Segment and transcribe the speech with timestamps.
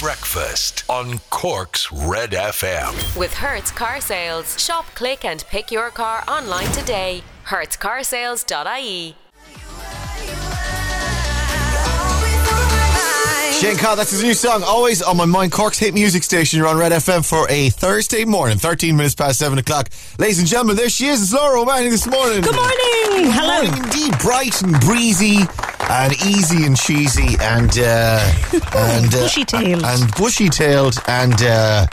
[0.00, 3.18] Breakfast on Cork's Red FM.
[3.18, 4.58] With Hertz Car Sales.
[4.58, 7.22] Shop, click, and pick your car online today.
[7.44, 9.14] HertzCarsales.ie.
[13.60, 15.52] Shane Cobb, that's his new song, always on my mind.
[15.52, 16.56] Cork's hit music station.
[16.56, 19.90] You're on Red FM for a Thursday morning, 13 minutes past 7 o'clock.
[20.18, 21.22] Ladies and gentlemen, there she is.
[21.22, 22.40] It's Laura O'Mahony this morning.
[22.40, 23.30] Good morning.
[23.30, 23.64] Hello.
[23.64, 24.18] Morning indeed.
[24.18, 25.40] Bright and breezy
[25.88, 28.32] and easy and cheesy and uh,
[28.76, 29.82] and uh, Bushy-tailed.
[29.84, 31.86] and bushy tailed and uh,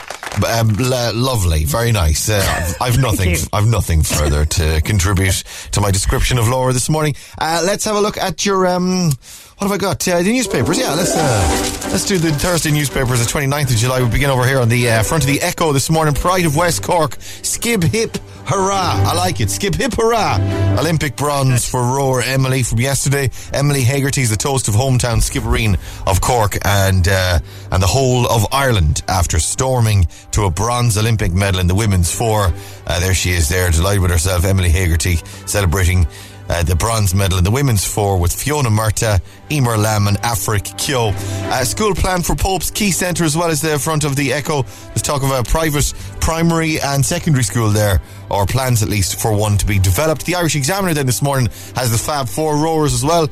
[0.46, 2.28] um, l- lovely, very nice.
[2.28, 2.42] Uh,
[2.80, 3.36] I've, I've nothing.
[3.52, 7.14] I've nothing further to contribute to my description of Laura this morning.
[7.38, 9.12] Uh, let's have a look at your um.
[9.58, 10.06] What have I got?
[10.06, 10.78] Uh, the newspapers.
[10.78, 13.18] Yeah, let's uh, let's do the Thursday newspapers.
[13.18, 14.00] The 29th of July.
[14.00, 16.14] We begin over here on the uh, front of the Echo this morning.
[16.14, 17.16] Pride of West Cork.
[17.18, 19.02] Skib hip hurrah!
[19.04, 19.48] I like it.
[19.48, 20.38] Skib hip hurrah!
[20.78, 23.30] Olympic bronze for rower Emily from yesterday.
[23.52, 27.40] Emily Hegarty's the toast of hometown Skibbereen of Cork and uh,
[27.72, 32.14] and the whole of Ireland after storming to a bronze Olympic medal in the women's
[32.14, 32.52] four.
[32.86, 33.48] Uh, there she is.
[33.48, 34.44] There, delighted with herself.
[34.44, 35.16] Emily Hegarty
[35.48, 36.06] celebrating
[36.48, 40.76] uh, the bronze medal in the women's four with Fiona Murtagh, Eimear Lambe, and Aifric
[40.78, 41.12] Keogh.
[41.50, 44.62] Uh, school plan for Pope's Quay Centre as well as the front of the Echo.
[44.62, 49.34] There's talk of a private primary and secondary school there, or plans at least for
[49.34, 50.26] one to be developed.
[50.26, 53.28] The Irish Examiner then this morning has the Fab Four rowers as well.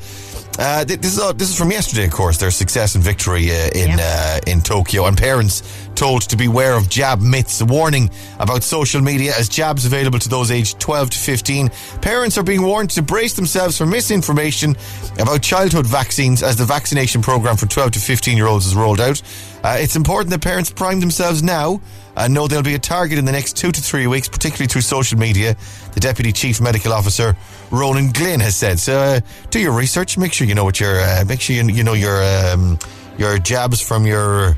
[0.59, 2.37] Uh, this is uh, this is from yesterday, of course.
[2.37, 5.61] Their success and victory uh, in uh, in Tokyo, and parents
[5.97, 7.59] told to beware of jab myths.
[7.59, 8.09] A warning
[8.39, 11.69] about social media as jabs available to those aged 12 to 15.
[12.01, 14.75] Parents are being warned to brace themselves for misinformation
[15.19, 19.01] about childhood vaccines as the vaccination program for 12 to 15 year olds is rolled
[19.01, 19.21] out.
[19.63, 21.81] Uh, it's important that parents prime themselves now
[22.15, 24.81] and know they'll be a target in the next two to three weeks, particularly through
[24.81, 25.55] social media.
[25.93, 27.35] The Deputy Chief Medical Officer,
[27.71, 28.79] Ronan Glynn, has said.
[28.79, 30.17] So uh, do your research.
[30.17, 32.77] Make sure you know what your uh, make sure you, you know your um,
[33.17, 34.57] your jabs from your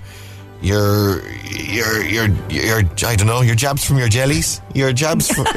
[0.61, 5.45] your your your your I don't know your jabs from your jellies, your jabs from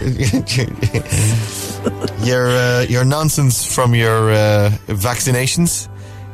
[2.24, 5.88] your uh, your nonsense from your uh, vaccinations.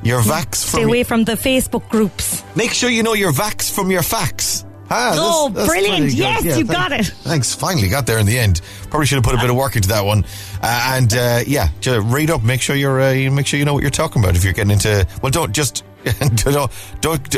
[0.04, 2.44] Your vax Stay from away from the Facebook groups.
[2.54, 4.65] Make sure you know your vax from your facts.
[4.91, 5.69] Ah, Oh, brilliant.
[5.69, 6.12] pretty good.
[6.14, 7.06] Yes, you thank- got it.
[7.25, 7.53] Thanks.
[7.54, 8.60] Finally got there in the end.
[8.91, 10.25] Probably should have put a bit of work into that one.
[10.62, 12.43] Uh, and uh, yeah, to read up.
[12.44, 14.37] Make sure you're uh, make sure you know what you're talking about.
[14.37, 15.82] If you're getting into well, don't just
[16.36, 16.70] don't,
[17.00, 17.34] don't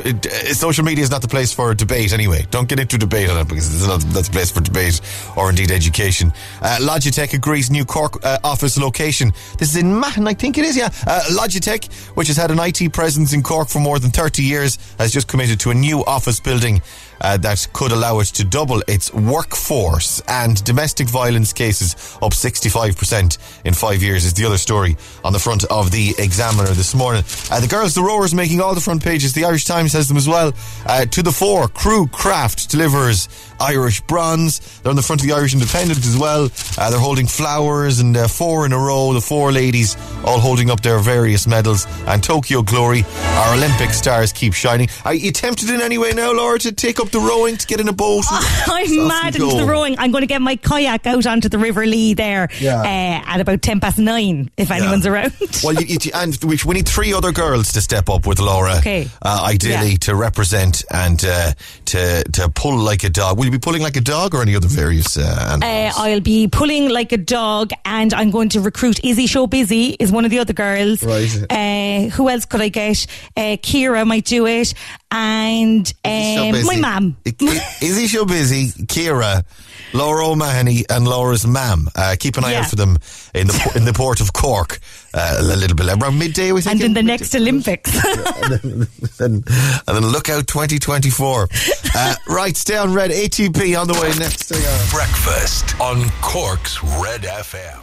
[0.53, 2.44] social media is not the place for debate anyway.
[2.50, 5.00] Don't get into debate on it because it's not that's the place for debate
[5.37, 6.32] or indeed education.
[6.60, 9.32] Uh, Logitech agrees new Cork uh, office location.
[9.59, 10.76] This is in Mahon, I think it is.
[10.76, 14.43] Yeah, uh, Logitech, which has had an IT presence in Cork for more than 30
[14.43, 16.82] years, has just committed to a new office building
[17.20, 23.38] uh, that could allow it to double its workforce and domestic violence cases up 65%
[23.64, 27.22] in five years is the other story on the front of the Examiner this morning.
[27.50, 29.32] Uh, the girls, the rowers, making all the front pages.
[29.32, 30.53] The Irish Times has them as well.
[30.86, 33.28] Uh, to the fore, Crew Craft delivers
[33.60, 34.81] Irish bronze.
[34.81, 36.50] They're on the front of the Irish Independent as well.
[36.78, 39.12] Uh, they're holding flowers and uh, four in a row.
[39.12, 41.87] The four ladies all holding up their various medals.
[42.06, 44.88] And Tokyo Glory, our Olympic stars keep shining.
[45.04, 47.81] Are you tempted in any way now, Laura, to take up the rowing, to get
[47.81, 48.25] in a boat?
[48.31, 49.98] I'm mad into the rowing.
[49.98, 52.81] I'm going to get my kayak out onto the River Lee there Yeah.
[52.81, 55.32] uh, at about 10 past nine if anyone's around.
[55.62, 58.76] Well, you, you, and we, we need three other girls to step up with Laura.
[58.78, 59.09] Okay.
[59.20, 59.97] Uh, ideally Yeah.
[60.03, 61.53] to represent and uh,
[61.87, 63.37] to to pull like a dog.
[63.38, 65.97] Will you be pulling like a dog or any other various uh, animals?
[65.97, 69.97] Uh, I'll be pulling like a dog, and I'm going to recruit Izzy Show Busy
[69.99, 71.03] is one of the other girls.
[71.04, 71.31] Right.
[71.50, 73.06] Uh, who else could I get?
[73.37, 74.72] Uh, Kira might do it,
[75.10, 77.00] and um, my mum.
[77.27, 78.69] I- I- Is he so busy?
[78.87, 79.44] Kira,
[79.93, 81.88] Laura O'Mahony, and Laura's mum.
[81.94, 82.61] Uh, keep an eye Yeah.
[82.61, 82.99] out for them
[83.34, 84.78] in the in the port of Cork.
[85.12, 86.75] Uh, a little bit around midday, we think.
[86.75, 87.91] And in the next Olympics.
[87.94, 88.87] and
[89.19, 91.49] then, and then look out 2024.
[91.97, 93.11] uh, right, stay on red.
[93.11, 94.44] ATB on the way next.
[94.44, 94.61] Stay.
[94.93, 97.81] Breakfast on Cork's Red FM.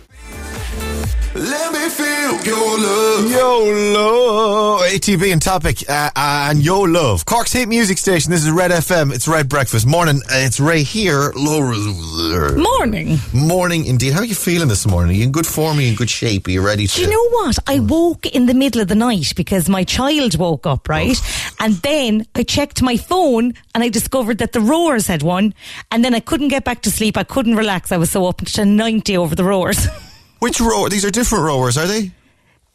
[1.37, 3.29] Let me feel your love.
[3.29, 3.59] Yo
[3.93, 4.81] love.
[4.81, 7.25] ATB and topic uh, and yo love.
[7.25, 8.31] Cork's hit music station.
[8.31, 9.13] This is Red FM.
[9.13, 9.85] It's Red Breakfast.
[9.85, 10.15] Morning.
[10.25, 11.31] Uh, it's Ray here.
[11.35, 12.57] Laura's over there.
[12.57, 13.19] Morning.
[13.33, 14.13] Morning indeed.
[14.13, 15.15] How are you feeling this morning?
[15.15, 15.77] Are you in good form?
[15.77, 16.47] Are you in good shape?
[16.47, 16.95] Are you ready to?
[16.95, 17.59] Do you know what?
[17.67, 21.17] I woke in the middle of the night because my child woke up, right?
[21.59, 25.53] And then I checked my phone and I discovered that the roars had won.
[25.91, 27.15] And then I couldn't get back to sleep.
[27.15, 27.91] I couldn't relax.
[27.91, 29.87] I was so up to 90 over the rowers.
[30.39, 30.87] Which row?
[30.87, 32.11] These are different rowers, are they?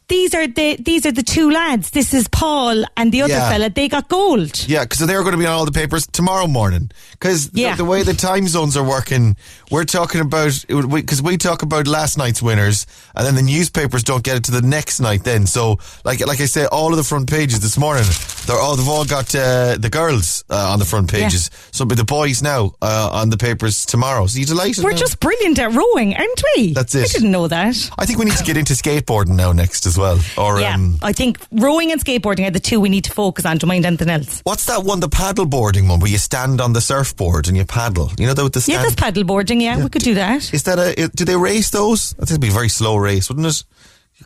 [0.09, 1.91] These are the these are the two lads.
[1.91, 3.49] This is Paul and the other Yeah.
[3.49, 3.69] fella.
[3.69, 4.65] They got gold.
[4.67, 6.91] Yeah, because they're going to be on all the papers tomorrow morning.
[7.11, 7.71] Because Yeah.
[7.71, 9.37] the, the way the time zones are working,
[9.71, 12.85] we're talking about because we, talk about last night's winners,
[13.15, 15.23] and then the newspapers don't get it to the next night.
[15.23, 18.05] Then, so like like I say, all of the front pages this morning,
[18.45, 21.49] they're all they've all got uh, the girls uh, on the front pages.
[21.71, 24.27] So, but the boys now uh, on the papers tomorrow.
[24.27, 24.83] So you delighted?
[24.83, 24.97] We're now?
[24.97, 26.73] just brilliant at rowing, aren't we?
[26.73, 27.03] That's it.
[27.03, 27.89] I didn't know that.
[27.97, 30.19] I think we need to get into skateboarding now next as well.
[30.37, 33.45] Or Yeah, um, I think rowing and skateboarding are the two we need to focus
[33.45, 33.57] on.
[33.57, 34.41] Don't mind anything else.
[34.43, 34.99] what's that one?
[34.99, 38.11] The paddle boarding one where you stand on the surfboard and you paddle.
[38.17, 38.85] You know that with the Yeah, stand.
[38.85, 39.61] that's paddle boarding.
[39.61, 40.53] Yeah, we could do that.
[40.53, 41.07] Is that a?
[41.15, 42.13] Do they race those?
[42.13, 43.63] I think it'd be a very slow race, wouldn't it?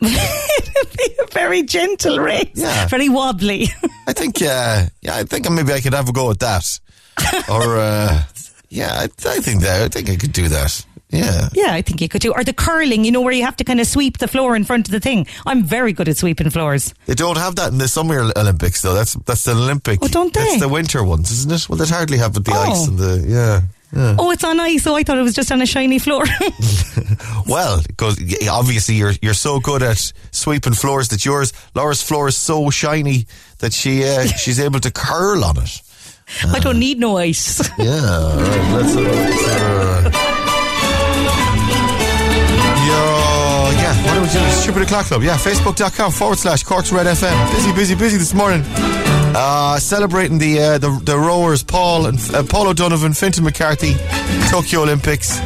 [0.00, 2.50] It'd be a very gentle race.
[2.54, 2.86] Yeah.
[2.86, 3.66] Very wobbly.
[4.06, 4.40] I think.
[4.40, 6.78] Uh, yeah, I think maybe I could have a go at that.
[7.48, 8.22] or uh,
[8.68, 9.82] yeah, I, I think that.
[9.82, 10.84] I think I could do that.
[11.10, 11.48] Yeah.
[11.54, 12.32] yeah, I think you could do.
[12.34, 14.64] Or the curling, you know, where you have to kind of sweep the floor in
[14.64, 15.26] front of the thing.
[15.46, 16.92] I'm very good at sweeping floors.
[17.06, 18.92] They don't have that in the Summer Olympics though.
[18.94, 20.00] That's that's the Olympic.
[20.02, 20.40] Oh, don't they?
[20.44, 21.66] That's the winter ones, isn't it?
[21.68, 22.70] Well, they'd hardly have with the Oh.
[22.72, 23.60] ice and the yeah.
[23.96, 24.16] Yeah.
[24.18, 24.82] Oh, it's on ice.
[24.82, 26.24] So I thought it was just on a shiny floor.
[27.46, 27.80] Well,
[28.18, 32.68] yeah, obviously you're you're so good at sweeping floors that yours Laura's floor is so
[32.68, 33.26] shiny
[33.60, 35.80] that she uh, she's able to curl on it.
[36.44, 37.66] I don't need no ice.
[37.78, 38.96] Yeah, all right, let's.
[38.96, 40.10] Uh,
[44.28, 44.50] we doing?
[44.52, 45.22] Stupid O'Clock Club.
[45.22, 47.52] Yeah, facebook.com forward slash Corks Red FM.
[47.52, 48.62] Busy, busy, busy this morning.
[49.34, 53.94] Uh, celebrating the, uh, the the rowers, Paul and uh, Paul O'Donovan, Fintan McCarthy,
[54.50, 55.38] Tokyo Olympics.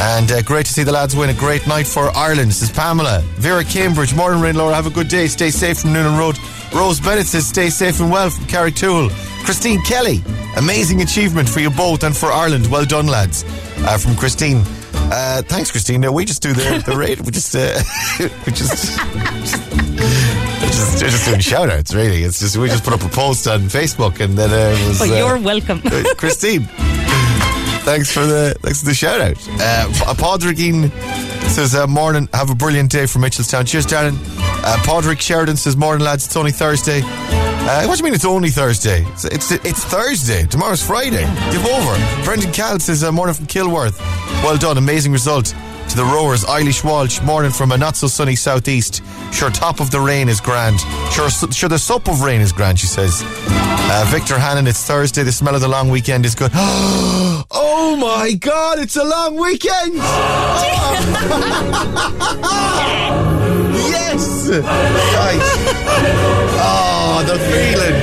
[0.00, 1.30] And uh, great to see the lads win.
[1.30, 2.48] A great night for Ireland.
[2.48, 3.20] This is Pamela.
[3.36, 4.14] Vera Cambridge.
[4.14, 4.74] Morning, Rain Laura.
[4.74, 5.26] Have a good day.
[5.26, 6.38] Stay safe from Noonan Road.
[6.72, 9.10] Rose Bennett says, stay safe and well from Carricktool.
[9.44, 10.22] Christine Kelly.
[10.56, 12.68] Amazing achievement for you both and for Ireland.
[12.70, 13.44] Well done, lads.
[13.78, 14.62] Uh, from Christine.
[15.10, 16.00] Uh, thanks, Christine.
[16.00, 17.20] No, we just do the, the rate.
[17.20, 17.80] We just, uh,
[18.46, 18.98] we just,
[20.60, 22.22] just, just doing shout outs, really.
[22.24, 24.98] It's just, we just put up a post on Facebook and then uh, it was.
[24.98, 25.80] but uh, you're welcome.
[25.84, 26.68] uh, Christine.
[27.84, 29.36] Thanks for the thanks for the shout out.
[29.48, 30.58] Uh, Podrick
[31.48, 32.28] says uh, morning.
[32.34, 33.66] Have a brilliant day from Mitchelstown.
[33.66, 34.18] Cheers, Darren.
[34.62, 36.26] Uh, Podrick Sheridan says morning, lads.
[36.26, 37.00] It's only Thursday.
[37.68, 39.04] Uh, what do you mean it's only Thursday?
[39.08, 40.46] It's it's, it's Thursday.
[40.46, 41.26] Tomorrow's Friday.
[41.52, 42.24] Give over.
[42.24, 44.00] Brendan Cal says uh, morning from Kilworth.
[44.42, 44.78] Well done.
[44.78, 45.54] Amazing result
[45.90, 46.44] to the rowers.
[46.44, 49.02] Eilish Walsh morning from a not so sunny southeast.
[49.34, 50.80] Sure, top of the rain is grand.
[51.12, 52.78] Sure, su- sure the sup of rain is grand.
[52.78, 53.22] She says.
[53.22, 55.22] Uh, Victor Hannon, it's Thursday.
[55.22, 56.52] The smell of the long weekend is good.
[56.54, 59.94] oh my God, it's a long weekend!
[63.92, 64.48] yes!
[65.12, 66.37] Guys.
[66.60, 67.94] Oh, the feeling.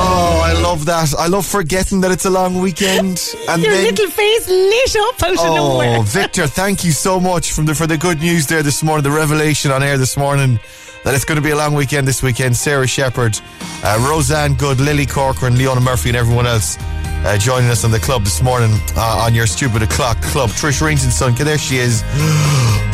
[0.00, 1.14] Oh, I love that.
[1.18, 3.20] I love forgetting that it's a long weekend.
[3.48, 3.84] And Your then.
[3.84, 6.02] little face lit up out of Oh, nowhere.
[6.04, 9.10] Victor, thank you so much from the, for the good news there this morning, the
[9.10, 10.58] revelation on air this morning
[11.04, 12.56] that it's going to be a long weekend this weekend.
[12.56, 13.40] Sarah Shepard,
[13.82, 16.76] uh, Roseanne Good, Lily Corcoran, Leona Murphy, and everyone else
[17.24, 20.50] uh, joining us on the club this morning uh, on your Stupid O'Clock Club.
[20.50, 22.02] Trish Rainton's son, there she is.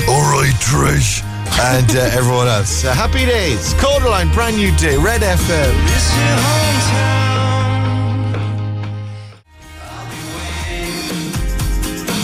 [0.09, 1.23] All right, Trish.
[1.57, 2.85] And uh, everyone else.
[2.85, 3.75] Uh, happy days.
[3.75, 4.97] Kodaline, brand new day.
[4.97, 6.85] Red FM.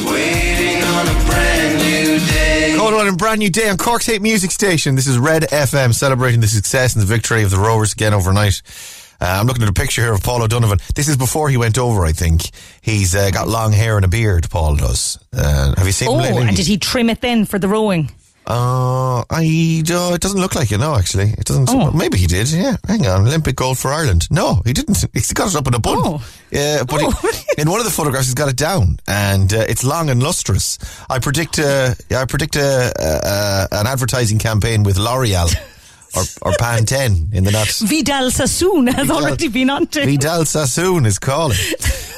[0.07, 2.75] Waiting on a brand new day.
[2.79, 4.95] Kodaline and brand new day on Cork's Hate Music Station.
[4.95, 8.63] This is Red FM celebrating the success and the victory of the Rovers again overnight.
[9.21, 10.79] Uh, I'm looking at a picture here of Paul O'Donovan.
[10.95, 12.43] This is before he went over, I think.
[12.81, 15.19] He's uh, got long hair and a beard, Paul does.
[15.37, 18.11] Uh, have you seen Oh, and did he trim it then for the rowing?
[18.47, 21.31] Uh, I, uh, it doesn't look like it, no, actually.
[21.39, 21.69] It doesn't.
[21.71, 21.91] Oh.
[21.93, 22.77] Maybe he did, yeah.
[22.89, 23.21] Hang on.
[23.27, 24.27] Olympic gold for Ireland.
[24.31, 25.05] No, he didn't.
[25.13, 25.99] He's got it up in a bun.
[26.01, 26.25] Oh.
[26.51, 27.11] Yeah, but Oh.
[27.11, 30.21] he, in one of the photographs, he's got it down, and uh, it's long and
[30.23, 30.79] lustrous.
[31.09, 35.55] I predict, uh, yeah, I predict uh, uh, an advertising campaign with L'Oreal
[36.17, 37.69] or, or Pantene in the not.
[37.69, 40.05] Vidal Sassoon has Vidal- already been on to.
[40.05, 41.59] Vidal Sassoon is calling.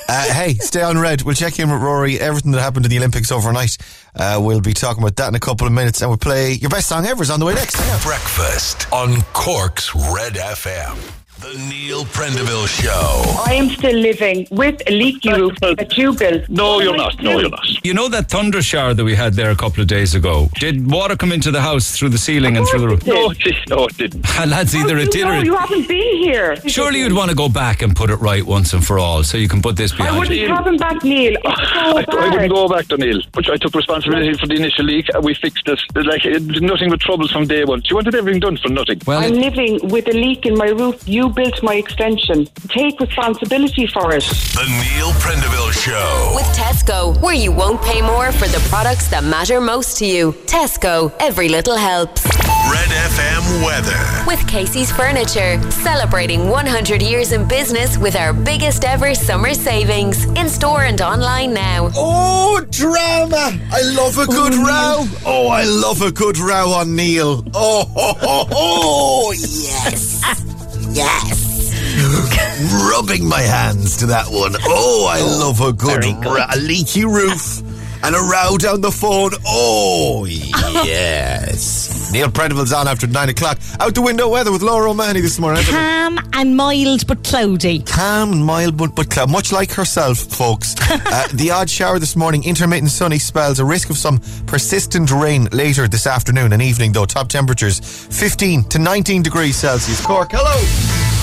[0.09, 1.23] Uh, hey, stay on red.
[1.23, 2.19] We'll check in with Rory.
[2.21, 3.79] Everything that happened in the Olympics overnight.
[4.15, 6.71] Uh, we'll be talking about that in a couple of minutes, and we'll play your
[6.71, 7.77] best song ever is on the way next.
[7.77, 8.01] Hang on.
[8.03, 11.22] Breakfast on Cork's Red FM.
[11.43, 13.43] The Neil Prendeville Show.
[13.45, 16.49] I am still living with a leaky roof that you built.
[16.49, 17.21] No, you're not.
[17.21, 17.67] No, you're not.
[17.85, 20.49] You know that thunder shower that we had there a couple of days ago?
[20.61, 23.05] Did water come into the house through the ceiling and through the roof?
[23.07, 24.25] No, it did- no, it didn't.
[24.39, 25.41] Ah, lads, either How it did you or know?
[25.41, 26.57] it you haven't been here.
[26.69, 29.37] Surely you'd want to go back and put it right once and for all, so
[29.37, 30.49] you can put this I behind wouldn't you.
[30.49, 31.35] have him back, Neil.
[31.45, 32.33] It's so I, I bad.
[32.33, 35.07] wouldn't go back to Neil, but I took responsibility for the initial leak.
[35.13, 35.81] and We fixed it.
[36.07, 37.83] Like it, nothing but troubles from day one.
[37.83, 39.01] She wanted everything done for nothing.
[39.07, 42.47] Well, I'm it- living with a leak in my roof you built my extension.
[42.69, 44.23] Take responsibility for it.
[44.23, 46.33] The Neil Prendeville Show.
[46.35, 50.33] With Tesco, where you won't pay more for the products that matter most to you.
[50.47, 52.25] Tesco, every little helps.
[52.71, 54.25] Red FM weather.
[54.27, 60.25] With Casey's Furniture, celebrating 100 years in business with our biggest ever summer savings.
[60.41, 61.91] In store and online now.
[61.97, 63.59] Oh, drama!
[63.73, 65.05] I love a good row.
[65.27, 67.45] Oh, I love a good row on Neil.
[67.55, 70.49] Oh, oh, oh, oh yes.
[70.95, 71.51] yes.
[72.91, 74.55] Rubbing my hands to that one.
[74.63, 77.59] Oh, I oh, love a good, ra- a leaky roof
[78.05, 79.31] and a row down the phone.
[79.47, 80.25] Oh,
[80.85, 82.02] yes.
[82.13, 83.59] Neil Prendeville's on after nine o'clock.
[83.81, 85.65] Out the window weather with Laura O'Mahony this morning.
[85.65, 87.81] Calm and mild but cloudy.
[87.81, 90.75] calm and mild but, but cloud, much like herself, folks.
[90.91, 95.49] uh, the odd shower this morning, intermittent sunny spells, a risk of some persistent rain
[95.53, 97.07] later this afternoon and evening, though.
[97.07, 100.05] Top temperatures 15 to 19 degrees Celsius.
[100.05, 100.61] Cork, hello.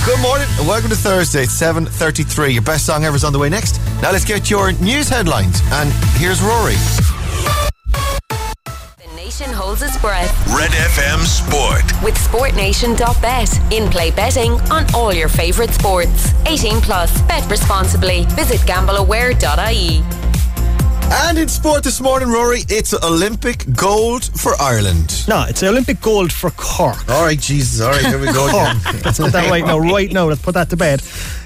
[0.06, 1.44] Good morning and welcome to Thursday.
[1.44, 2.54] 7.33.
[2.54, 3.80] Your best song ever is on the way next.
[4.02, 5.62] Now let's get your news headlines.
[5.72, 6.74] And here's Rory.
[9.30, 10.34] Nation holds its breath.
[10.48, 12.04] Red FM Sport.
[12.04, 13.72] With SportNation.bet.
[13.72, 16.34] In play betting on all your favourite sports.
[16.48, 17.22] 18 plus.
[17.28, 18.26] Bet responsibly.
[18.30, 20.29] Visit gambleaware.ie.
[21.12, 25.26] And in sport this morning, Rory, it's Olympic gold for Ireland.
[25.28, 27.08] No, it's Olympic gold for Cork.
[27.10, 27.82] All right, Jesus.
[27.82, 28.70] All right, here we go Cork.
[28.78, 29.02] again.
[29.04, 30.26] Let's put that right now, right now.
[30.26, 31.02] Let's put that to bed.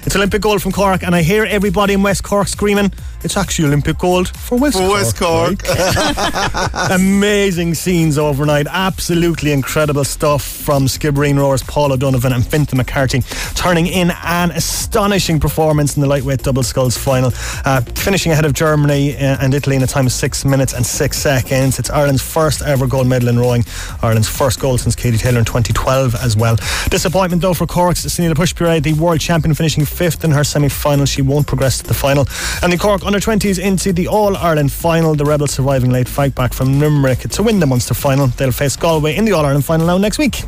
[0.06, 2.92] It's Olympic gold from Cork, and I hear everybody in West Cork screaming,
[3.22, 4.92] it's actually Olympic gold for West For Cork.
[4.92, 5.62] West Cork.
[5.66, 6.90] right?
[6.90, 8.66] Amazing scenes overnight.
[8.68, 13.22] Absolutely incredible stuff from Skibbereen Roars, Paul O'Donovan and Fintan McCarthy,
[13.54, 17.32] turning in an astonishing performance in the lightweight double sculls final,
[17.64, 20.84] uh, finishing ahead of Germany uh, and Italy in a time of six minutes and
[20.84, 21.78] six seconds.
[21.78, 23.64] It's Ireland's first ever gold medal in rowing,
[24.02, 26.56] Ireland's first goal since Katie Taylor in 2012 as well.
[26.90, 31.06] Disappointment though for Cork's Sanita Puspure, the world champion, finishing fifth in her semi final.
[31.06, 32.26] She won't progress to the final.
[32.62, 35.14] And the Cork under 20s into the All Ireland final.
[35.14, 38.26] The Rebels surviving late fight back from Limerick to win the Munster final.
[38.26, 40.42] They'll face Galway in the All Ireland final now next week.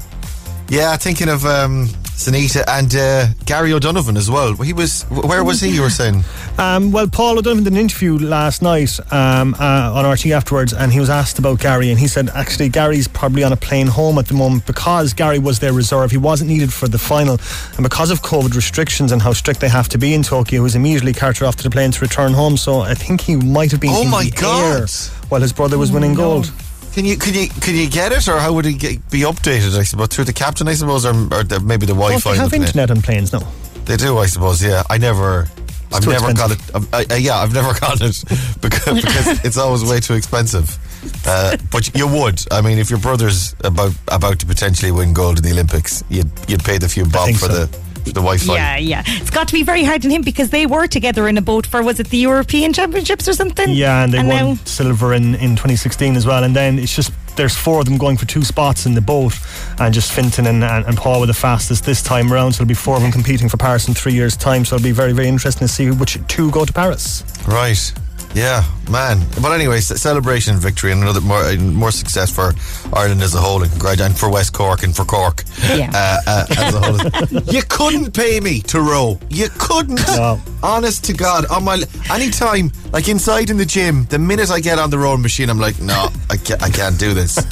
[0.69, 4.55] Yeah, thinking of um, Sanita and uh, Gary O'Donovan as well.
[4.55, 5.69] He was where was he?
[5.75, 6.25] You were saying
[6.59, 10.91] Um, well, Paul O'Donovan did an interview last night um, uh, on RT afterwards, and
[10.91, 14.17] he was asked about Gary, and he said actually Gary's probably on a plane home
[14.19, 16.11] at the moment because Gary was their reserve.
[16.11, 17.39] He wasn't needed for the final,
[17.77, 20.63] and because of COVID restrictions and how strict they have to be in Tokyo, he
[20.63, 22.57] was immediately carted off to the plane to return home.
[22.57, 24.81] So I think he might have been Oh my God.
[24.81, 24.87] air
[25.29, 26.51] while his brother was winning gold.
[26.97, 29.79] Can you can you can you get it, or how would it get, be updated?
[29.79, 32.33] I suppose through the captain, I suppose, or, or the, maybe the Wi-Fi.
[32.33, 33.41] they have internet on planes now?
[33.85, 34.65] They do, I suppose.
[34.65, 35.47] Yeah, I never.
[35.93, 36.75] I've too never got it.
[36.75, 38.25] I've- I, I, yeah, I've never got it
[38.63, 40.79] because, because it's always way too expensive.
[41.27, 42.43] Uh, but you would.
[42.51, 46.31] I mean, if your brother's about about to potentially win gold in the Olympics, you'd
[46.49, 47.67] you'd pay the few bob for so.
[47.67, 48.55] the the Wi-Fi.
[48.55, 49.03] Yeah, yeah.
[49.07, 51.67] It's got to be very hard on him because they were together in a boat
[51.67, 53.71] for, was it the European Championships or something?
[53.71, 56.45] Yeah, and they won now- silver in, in 2016 as well.
[56.45, 59.35] And then it's just there's four of them going for two spots in the boat,
[59.79, 62.53] and just Fintan and, and, and Paul were the fastest this time around.
[62.53, 64.65] So there'll be four of them competing for Paris in three years' time.
[64.65, 67.25] So it'll be very very interesting to see which two go to Paris.
[67.47, 67.93] Right.
[68.35, 69.21] Yeah, man.
[69.43, 72.53] But anyway, celebration, victory, and another more uh, more success for
[72.93, 75.91] Ireland as a whole, and congrat- and for West Cork and for Cork Yeah.
[75.95, 77.43] uh, uh, as a whole.
[77.55, 79.19] you couldn't pay me to row.
[79.31, 80.01] You couldn't.
[80.17, 80.41] No.
[80.63, 81.79] Honest to God, on my
[82.11, 85.59] anytime, like inside in the gym, the minute I get on the rowing machine, I'm
[85.61, 87.37] like, no, I can't, I can't do this.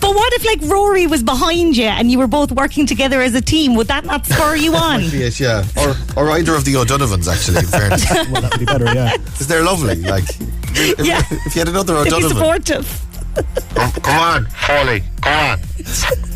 [0.00, 3.34] But what if like Rory was behind you and you were both working together as
[3.34, 3.74] a team?
[3.74, 5.02] Would that not spur you on?
[5.02, 7.58] yes, yeah, or or either of the O'Donovans actually.
[7.58, 9.16] In fairness, Well, that would be better, yeah.
[9.18, 9.96] because they're lovely.
[9.96, 10.24] Like,
[10.74, 11.22] if, Yeah.
[11.30, 13.02] if you had another To be O'Donovan, supportive.
[13.74, 15.02] Come, come on, Foley.
[15.22, 15.58] Come on.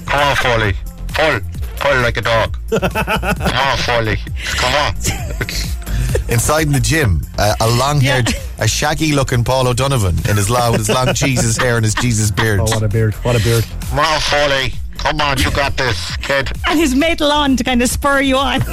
[0.07, 0.75] Come on, Foley.
[1.15, 1.41] Pull.
[1.79, 2.57] Pull like a dog.
[2.71, 4.17] Come on, Foley.
[4.57, 4.95] Come on.
[6.29, 10.89] inside in the gym, uh, a long-haired, a shaggy-looking Paul O'Donovan in his long, his
[10.89, 12.61] long Jesus hair and his Jesus beard.
[12.61, 13.15] Oh, what a beard!
[13.17, 13.65] What a beard!
[13.91, 14.73] Come on, Foley.
[14.99, 16.51] Come on, you got this, kid.
[16.67, 18.61] And his metal on to kind of spur you on.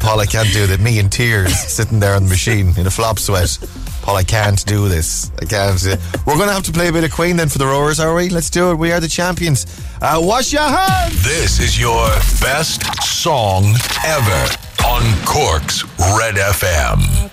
[0.00, 0.80] Paul, I can't do that.
[0.80, 3.58] Me in tears, sitting there on the machine in a flop sweat.
[4.02, 5.30] Paul, I can't do this.
[5.40, 5.82] I can't.
[6.26, 8.14] We're going to have to play a bit of Queen then for the rowers, are
[8.14, 8.28] we?
[8.28, 8.74] Let's do it.
[8.76, 9.66] We are the champions.
[10.00, 11.22] Uh, wash your hands.
[11.24, 12.06] This is your
[12.40, 13.74] best song
[14.04, 14.46] ever
[14.86, 15.84] on Cork's
[16.18, 17.30] Red FM.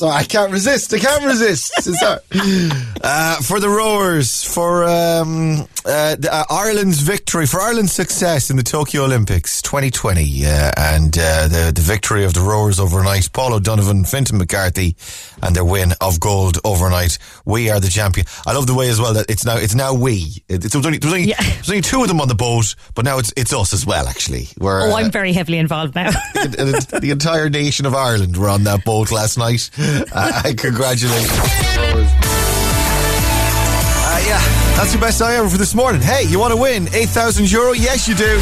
[0.00, 0.94] So I can't resist.
[0.94, 1.72] I can't resist.
[3.02, 8.56] Uh, for the rowers, for um, uh, the, uh, Ireland's victory, for Ireland's success in
[8.56, 13.54] the Tokyo Olympics 2020, uh, and uh, the the victory of the rowers overnight, Paul
[13.54, 14.96] O'Donovan, Fintan McCarthy,
[15.42, 17.18] and their win of gold overnight.
[17.44, 18.26] We are the champion.
[18.46, 20.42] I love the way as well that it's now it's now we.
[20.48, 22.28] It, it's, there was only, there was only, there was only two of them on
[22.28, 24.06] the boat, but now it's it's us as well.
[24.08, 26.10] Actually, we're Oh, uh, I'm very heavily involved now.
[26.34, 29.70] the, the entire nation of Ireland were on that boat last night.
[30.12, 31.30] Uh, congratulations.
[34.02, 34.38] Uh, yeah,
[34.76, 36.00] that's your best song ever for this morning.
[36.00, 37.72] Hey, you want to win 8,000 euro?
[37.72, 38.40] Yes, you do.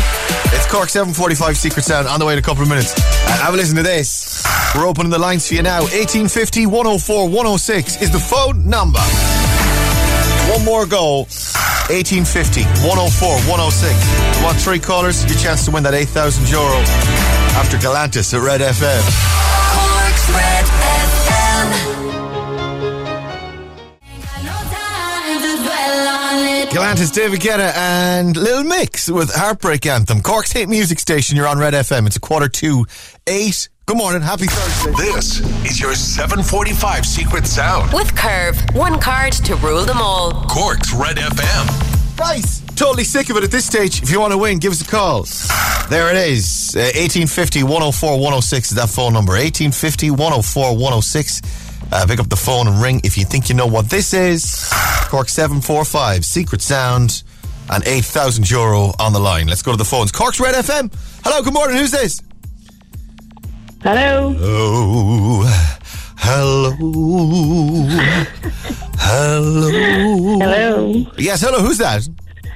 [0.52, 2.92] It's Cork 745 Secret Sound on the way in a couple of minutes.
[2.96, 4.44] Uh, have a listen to this.
[4.74, 5.80] We're opening the lines for you now.
[5.80, 9.00] 1850 104 106 is the phone number.
[10.52, 11.24] One more go.
[11.88, 14.44] 1850 104 106.
[14.44, 15.24] Want three callers?
[15.24, 16.76] Your chance to win that 8,000 euro
[17.56, 19.00] after Galantis at Red FM.
[19.72, 20.87] Cork's Red FM.
[26.70, 30.20] Galantis, David Guetta, and Little Mix with Heartbreak Anthem.
[30.20, 31.34] Cork's Hate music station.
[31.36, 32.06] You're on Red FM.
[32.06, 32.84] It's a quarter to
[33.26, 33.70] eight.
[33.86, 34.20] Good morning.
[34.20, 34.92] Happy Thursday.
[35.14, 37.90] This is your 745 Secret Sound.
[37.94, 40.44] With Curve, one card to rule them all.
[40.44, 42.18] Cork's Red FM.
[42.18, 42.44] Right.
[42.76, 44.02] Totally sick of it at this stage.
[44.02, 45.22] If you want to win, give us a call.
[45.88, 46.74] There it is.
[46.76, 49.32] Uh, 1850 104 106 is that phone number.
[49.32, 51.40] 1850 104 106.
[51.90, 54.68] Uh, pick up the phone and ring if you think you know what this is.
[55.08, 57.22] Cork 745, Secret Sound,
[57.70, 59.46] and 8,000 euro on the line.
[59.46, 60.12] Let's go to the phones.
[60.12, 60.92] Cork's Red FM.
[61.24, 61.76] Hello, good morning.
[61.76, 62.20] Who's this?
[63.82, 64.32] Hello.
[64.32, 65.44] Hello.
[66.18, 66.70] Hello.
[68.98, 70.38] Hello.
[70.40, 71.06] Hello.
[71.16, 71.60] Yes, hello.
[71.60, 72.06] Who's that?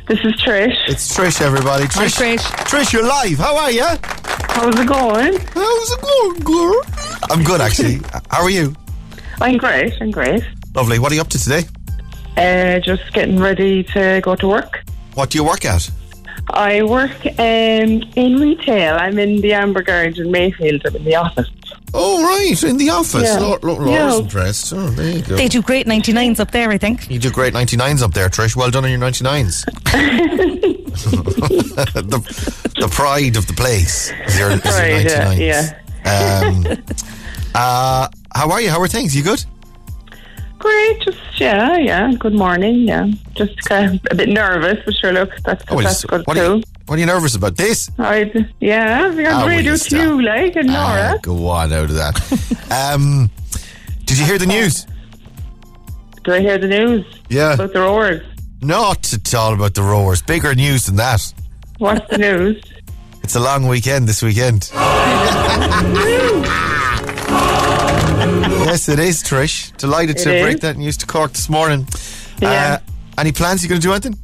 [0.09, 0.77] This is Trish.
[0.89, 1.85] It's Trish, everybody.
[1.85, 2.19] Trish.
[2.19, 2.43] Trish.
[2.67, 3.39] Trish, you're live.
[3.39, 3.87] How are you?
[4.49, 5.39] How's it going?
[5.55, 6.83] How's it going, girl?
[7.31, 8.01] I'm good, actually.
[8.31, 8.75] How are you?
[9.43, 9.93] I'm great.
[10.01, 10.45] I'm great.
[10.75, 10.99] Lovely.
[10.99, 11.65] What are you up to today?
[12.37, 14.83] Uh, just getting ready to go to work.
[15.15, 15.91] What do you work at?
[16.51, 18.97] I work um, in retail.
[18.97, 20.83] I'm in the Amber Garage in Mayfield.
[20.87, 21.51] I'm in the office.
[21.95, 22.63] Oh, right.
[22.63, 23.25] In the office.
[23.25, 23.39] Yeah.
[23.39, 24.19] Laura, Laura's Yeah.
[24.19, 24.73] impressed.
[24.73, 25.37] Oh, there you go.
[25.37, 27.11] They do great 99s up there, I think.
[27.11, 28.57] You do great 99s up there, Trish.
[28.57, 29.65] Well done on your 99s.
[30.93, 36.79] the, the pride of the place is your, is your Pride, yeah, 99s.
[36.79, 36.85] Um,
[37.55, 38.71] uh, how are you?
[38.71, 39.15] How are things?
[39.17, 39.45] You good?
[40.59, 41.01] Great.
[41.01, 42.13] Just yeah, yeah.
[42.19, 42.87] Good morning.
[42.89, 43.09] Yeah.
[43.35, 45.13] Just kind of a bit nervous, but sure.
[45.13, 46.57] Look, that's Oh, well, that's good what, are too.
[46.59, 47.57] you, what are you nervous about?
[47.57, 47.91] This?
[47.99, 49.07] I yeah.
[49.07, 51.19] I'm Ah, will radio to you, like and Ah, Nora.
[51.21, 52.15] go on out of that.
[52.95, 53.29] um,
[54.05, 54.87] did you hear the news?
[56.23, 57.55] Did I hear the news Yeah.
[57.55, 58.23] about the roars?
[58.61, 60.23] Not at all about the roars.
[60.23, 61.35] Bigger news than that.
[61.79, 62.63] What's the news?
[63.25, 64.71] It's a long weekend this weekend.
[68.73, 69.77] yes, it is, Trish.
[69.77, 71.87] Delighted to It break that news to Cork this morning.
[72.41, 72.79] Yeah.
[72.81, 73.63] Uh, any plans?
[73.63, 74.19] You going to do anything?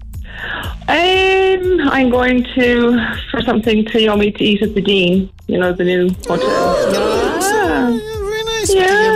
[0.89, 5.29] Um, I'm going to for something to yummy to eat at the Dean.
[5.49, 6.49] You know the new hotel.
[6.49, 8.75] Ah, very nice.
[8.75, 9.08] yeah.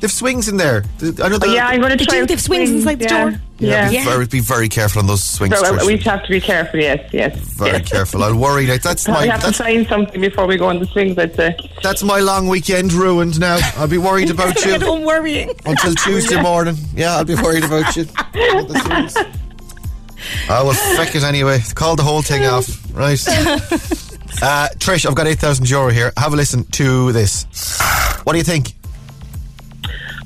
[0.00, 0.84] They have swings in there.
[1.02, 2.24] I know Oh, the- yeah, I'm going to They try.
[2.24, 3.30] they have swings swings, inside the yeah.
[3.30, 3.40] store.
[3.58, 4.04] Yeah, Yeah.
[4.04, 5.58] Be, very, be very careful on those swings.
[5.58, 6.78] So, we have to be careful.
[6.78, 7.36] Yes, yes.
[7.36, 7.88] very yes.
[7.88, 8.22] careful.
[8.22, 8.68] I'll worry.
[8.68, 11.18] Like, that's I my have to sign something before we go on the swings.
[11.18, 11.56] I'd say.
[11.82, 13.58] that's my long weekend ruined now.
[13.76, 14.78] I'll be worried about you.
[14.78, 15.50] Don't worrying.
[15.66, 16.76] until Tuesday morning.
[16.94, 18.06] Yeah, I'll be worried about you.
[20.48, 21.58] I will feck it anyway.
[21.74, 22.68] Call the whole thing off.
[22.94, 23.20] Right.
[24.40, 26.12] Uh, Trish, I've got 8,000 euro here.
[26.16, 27.44] Have a listen to this.
[28.22, 28.74] What do you think?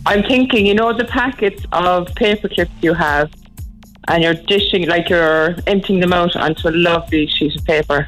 [0.04, 3.30] I'm thinking, you know, the packets of paper clips you have,
[4.08, 8.06] and you're dishing like you're emptying them out onto a lovely sheet of paper.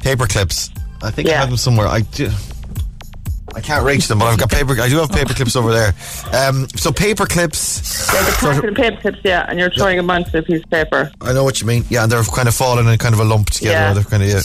[0.00, 0.70] Paper clips.
[1.02, 1.86] I think I have them somewhere.
[1.86, 2.30] I do.
[3.54, 4.80] I can't reach them, but I've got paper.
[4.80, 5.94] I do have paper clips over there.
[6.32, 8.12] Um, so paper clips.
[8.12, 10.70] Yeah, the packet of- paper clips, yeah, and you're throwing them onto a piece of
[10.70, 11.10] paper.
[11.20, 11.84] I know what you mean.
[11.88, 13.72] Yeah, and they're kind of falling in kind of a lump together.
[13.72, 13.92] Yeah.
[13.94, 14.40] They're kind of yeah,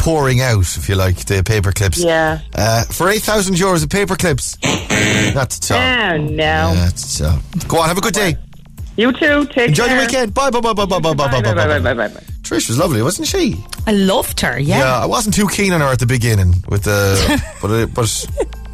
[0.00, 2.02] pouring out, if you like, the paper clips.
[2.02, 2.40] Yeah.
[2.54, 4.56] Uh, for 8,000 euros of paper clips.
[4.62, 6.12] That's tough.
[6.12, 6.74] Oh, no.
[6.74, 7.42] That's tough.
[7.68, 8.36] Go on, have a good day.
[8.96, 9.46] You too.
[9.46, 9.96] Take Enjoy care.
[10.00, 10.34] the weekend.
[10.34, 11.78] Bye, bye, bye, bye, bye, bye, bye, bye, Bye, bye, bye, bye, bye.
[11.80, 12.20] bye, bye, bye.
[12.42, 13.64] Trish was lovely, wasn't she?
[13.86, 14.78] I loved her, yeah.
[14.80, 18.26] Yeah, I wasn't too keen on her at the beginning with the, but it, but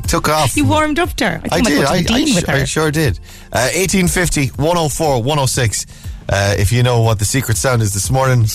[0.08, 0.56] took off.
[0.56, 1.40] You warmed up to her.
[1.52, 1.70] I I think I,
[2.02, 2.10] did.
[2.10, 2.52] I, I, with sh- her.
[2.54, 3.18] I sure did.
[3.52, 5.86] Uh, 1850 104 106.
[6.30, 8.46] Uh, if you know what the secret sound is this morning,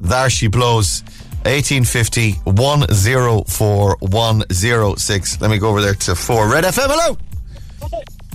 [0.00, 1.02] there she blows.
[1.44, 5.40] 1850 104 106.
[5.40, 6.86] Let me go over there to 4 Red FM.
[6.88, 7.18] Hello.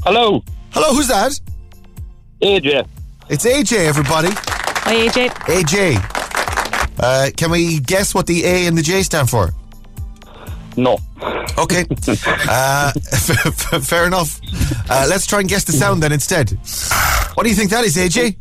[0.04, 1.40] Hello, Hello, who's that?
[2.42, 2.88] AJ.
[3.30, 4.30] It's AJ, everybody.
[4.32, 5.30] Hi, AJ.
[5.46, 7.00] AJ.
[7.00, 9.52] Uh, can we guess what the A and the J stand for?
[10.76, 10.98] No.
[11.58, 11.86] Okay.
[12.50, 12.92] Uh,
[13.82, 14.42] fair enough.
[14.90, 16.50] Uh, let's try and guess the sound then instead.
[17.36, 18.36] What do you think that is, AJ?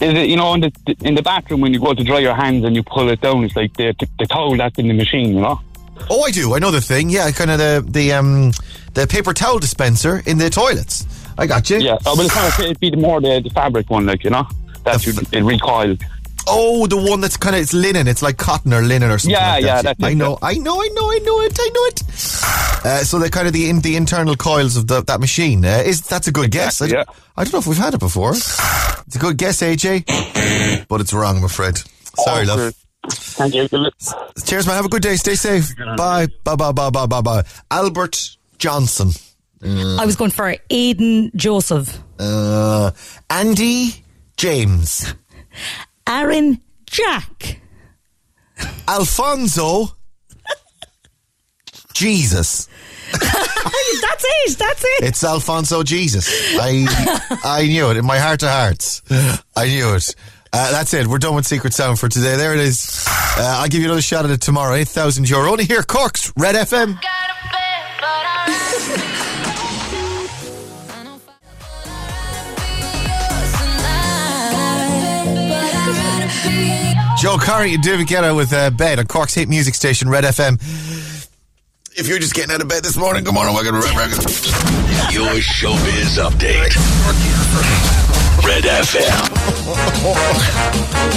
[0.00, 2.34] Is it, you know, in the in the bathroom when you go to dry your
[2.34, 5.34] hands and you pull it down, it's like the, the towel that's in the machine,
[5.34, 5.60] you know?
[6.10, 6.54] Oh, I do.
[6.54, 7.10] I know the thing.
[7.10, 8.52] Yeah, kind of the the um
[8.94, 11.06] the paper towel dispenser in the toilets.
[11.38, 11.78] I got you.
[11.78, 11.98] Yeah.
[12.06, 14.46] Oh, but it's not, it'd be more the, the fabric one, like, you know?
[14.84, 15.98] That's it recoils.
[16.46, 18.06] Oh, the one that's kind of it's linen.
[18.06, 19.30] It's like cotton or linen or something.
[19.32, 19.84] Yeah, like yeah, that.
[19.98, 22.02] that's it, I know, I know, I know, I know it, I know it.
[22.84, 25.64] Uh, so they're kind of the in, the internal coils of the, that machine.
[25.64, 26.82] Uh, is that's a good guess?
[26.82, 28.32] I, don't- I don't know if we've had it before.
[28.32, 31.78] It's a good guess, AJ, but it's wrong, I'm afraid.
[31.78, 32.74] Sorry, Oh, love.
[33.08, 33.66] Thank you.
[34.44, 34.76] Cheers, man.
[34.76, 35.16] Have a good day.
[35.16, 35.74] Stay safe.
[35.96, 36.26] Bye.
[36.44, 36.56] Bye.
[36.56, 36.72] Bye.
[36.72, 36.90] Bye.
[36.90, 37.06] Bye.
[37.06, 37.20] Bye.
[37.20, 37.44] Bye.
[37.70, 39.10] Albert Johnson.
[39.64, 41.98] Uh, I was going for Aiden Joseph.
[42.18, 42.90] Uh,
[43.30, 44.04] Andy
[44.36, 45.14] James.
[46.06, 47.60] Aaron Jack.
[48.86, 49.96] Alfonso.
[51.94, 52.68] Jesus.
[53.12, 54.58] that's it.
[54.58, 55.04] That's it.
[55.04, 56.28] It's Alfonso Jesus.
[56.58, 56.86] I
[57.44, 59.02] I knew it in my heart of hearts.
[59.56, 60.14] I knew it.
[60.52, 61.06] Uh, that's it.
[61.06, 62.36] We're done with Secret Sound for today.
[62.36, 63.04] There it is.
[63.08, 64.74] Uh, I'll give you another shot at it tomorrow.
[64.74, 65.50] 8,000 euro.
[65.50, 66.98] Only here, Corks, Red FM.
[77.24, 80.60] Joel Corry and David Guetta with uh, Bed on Cork's hit music station, Red FM.
[81.96, 84.18] If you're just getting out of bed this morning, good morning, welcome to Red Record.
[85.10, 86.76] Your showbiz update.
[88.46, 89.08] Red FM.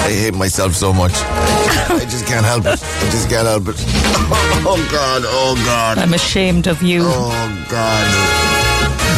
[0.06, 1.12] I hate myself so much.
[1.14, 2.82] I just can't help it.
[2.82, 3.76] I just can't help it.
[4.70, 5.24] Oh God!
[5.26, 5.98] Oh God!
[5.98, 7.02] I'm ashamed of you.
[7.04, 8.57] Oh God!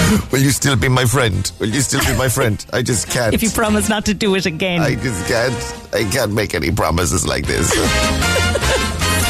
[0.32, 1.52] Will you still be my friend?
[1.60, 2.66] Will you still be my friend?
[2.74, 3.34] I just can't.
[3.34, 4.82] If you promise not to do it again.
[4.82, 5.94] I just can't.
[5.94, 7.72] I can't make any promises like this.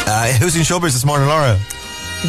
[0.08, 1.60] uh, who's in showbiz this morning, Laura?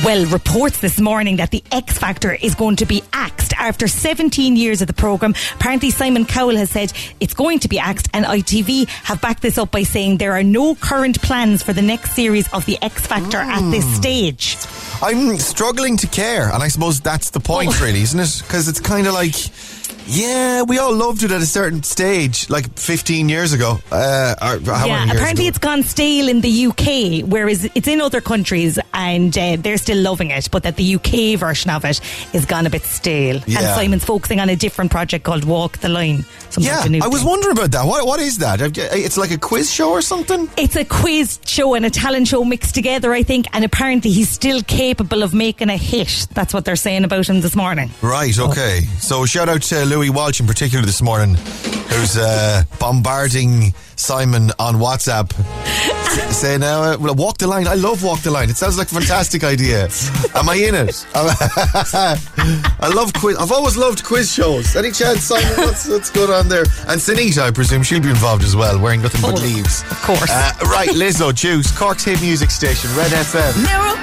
[0.04, 4.54] Well, reports this morning that the X Factor is going to be axed after 17
[4.54, 5.34] years of the programme.
[5.56, 9.58] Apparently, Simon Cowell has said it's going to be axed, and ITV have backed this
[9.58, 13.04] up by saying there are no current plans for the next series of the X
[13.04, 13.94] Factor at this hmm.
[13.94, 14.56] stage.
[15.02, 18.42] I'm struggling to care, and I suppose that's the point, really, isn't it?
[18.46, 19.34] Because it's kind of like,
[20.10, 23.78] yeah, we all loved it at a certain stage, like 15 years ago.
[23.92, 25.48] Uh, yeah, many years apparently ago?
[25.48, 29.98] it's gone stale in the UK, whereas it's in other countries and uh, they're still
[29.98, 32.00] loving it, but that the UK version of it
[32.32, 33.36] is gone a bit stale.
[33.36, 36.24] And Simon's focusing on a different project called Walk the Line.
[36.58, 37.86] Yeah, new I was wondering about that.
[37.86, 38.60] What, what is that?
[38.76, 40.50] It's like a quiz show or something?
[40.56, 44.28] It's a quiz show and a talent show mixed together, I think, and apparently he's
[44.28, 46.26] still capable of making a hit.
[46.34, 47.90] That's what they're saying about him this morning.
[48.02, 48.80] Right, okay.
[48.98, 54.76] So shout out to Louis Walsh in particular this morning, who's uh, bombarding Simon on
[54.76, 55.30] WhatsApp,
[55.66, 58.90] s- saying, uh, well, "Walk the line." I love "Walk the Line." It sounds like
[58.90, 59.90] a fantastic idea.
[60.34, 61.06] Am I in it?
[61.14, 63.36] I love quiz.
[63.36, 64.74] I've always loved quiz shows.
[64.74, 65.52] Any chance, Simon?
[65.58, 66.62] What's, what's going on there?
[66.88, 69.82] And Sinitta, I presume she'll be involved as well, wearing nothing but Oh, leaves.
[69.82, 70.30] of course.
[70.30, 73.52] Uh, right, Lizzo, Juice, Cork's hit music station, Red FM.
[73.64, 73.96] Mirror,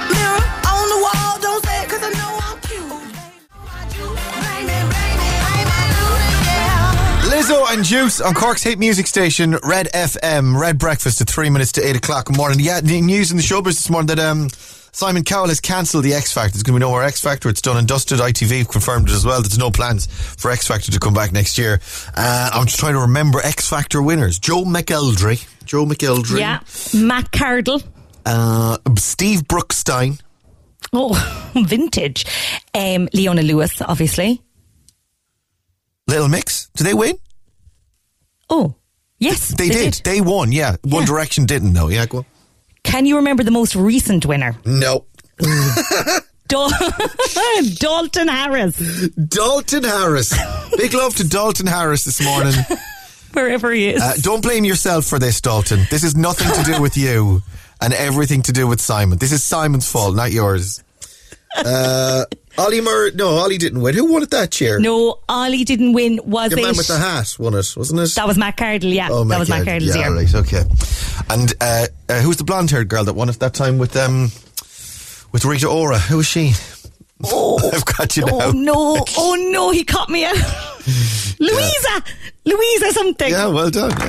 [7.48, 10.60] Lizzo and Juice on Cork's hit music station, Red FM.
[10.60, 12.60] Red breakfast at three minutes to eight o'clock in the morning.
[12.60, 16.12] Yeah, the news in the showbiz this morning that um, Simon Cowell has cancelled the
[16.12, 16.50] X Factor.
[16.50, 17.48] There's going to be no more X Factor.
[17.48, 18.18] It's done and dusted.
[18.18, 19.40] ITV confirmed it as well.
[19.40, 21.80] There's no plans for X Factor to come back next year.
[22.14, 24.38] Uh, I'm just trying to remember X Factor winners.
[24.38, 25.48] Joe McElderry.
[25.64, 26.40] Joe McElderry.
[26.40, 26.60] Yeah.
[27.02, 27.82] Matt Cardle.
[28.26, 30.20] Uh, Steve Brookstein.
[30.92, 31.14] Oh,
[31.54, 32.26] vintage.
[32.74, 34.42] Um, Leona Lewis, obviously.
[36.06, 36.68] Little Mix.
[36.74, 37.16] Did they win?
[38.50, 38.74] Oh,
[39.18, 39.48] yes.
[39.56, 39.94] They, did.
[40.04, 40.76] They won, yeah.
[40.84, 41.88] One Direction didn't, though.
[41.88, 42.26] Yeah, go on.
[42.82, 44.56] Can you remember the most recent winner?
[44.64, 45.04] No.
[46.48, 46.70] Dal-
[47.74, 49.08] Dalton Harris.
[49.10, 50.32] Dalton Harris.
[50.76, 52.54] Big love to Dalton Harris this morning.
[53.34, 54.00] Wherever he is.
[54.02, 55.86] Uh, don't blame yourself for this, Dalton.
[55.90, 57.42] This is nothing to do with you
[57.80, 59.18] and everything to do with Simon.
[59.18, 60.82] This is Simon's fault, not yours.
[61.54, 62.24] Uh,
[62.58, 63.14] Olly Murs.
[63.14, 63.94] No, Ollie didn't win.
[63.94, 64.78] Who won it that year?
[64.80, 66.20] no, Ollie didn't win.
[66.24, 66.62] Was Your it?
[66.62, 68.14] man with the hat won it, wasn't it?
[68.16, 69.08] That was Matt Cardle, yeah.
[69.10, 70.14] Oh, that was Matt Cardle's Yeah, year.
[70.14, 70.64] right, okay.
[71.30, 74.30] And uh, uh, who's the blonde haired girl that won it that time with um
[75.32, 75.98] with Rita Ora?
[75.98, 76.52] Who was she?
[77.24, 78.38] Oh, I've got you now.
[78.40, 80.36] oh no, oh no, he caught me out.
[81.40, 82.02] Louisa,
[82.44, 83.30] Louisa something.
[83.30, 83.90] Yeah, well done.
[83.90, 84.06] Yeah.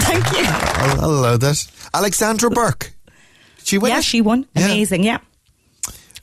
[0.00, 0.44] Thank you.
[0.46, 1.66] I'll, I'll allow that.
[1.94, 2.92] Alexandra Burke.
[3.64, 3.90] She won.
[3.90, 4.04] yeah, it?
[4.04, 4.46] she won.
[4.56, 5.18] Amazing, yeah.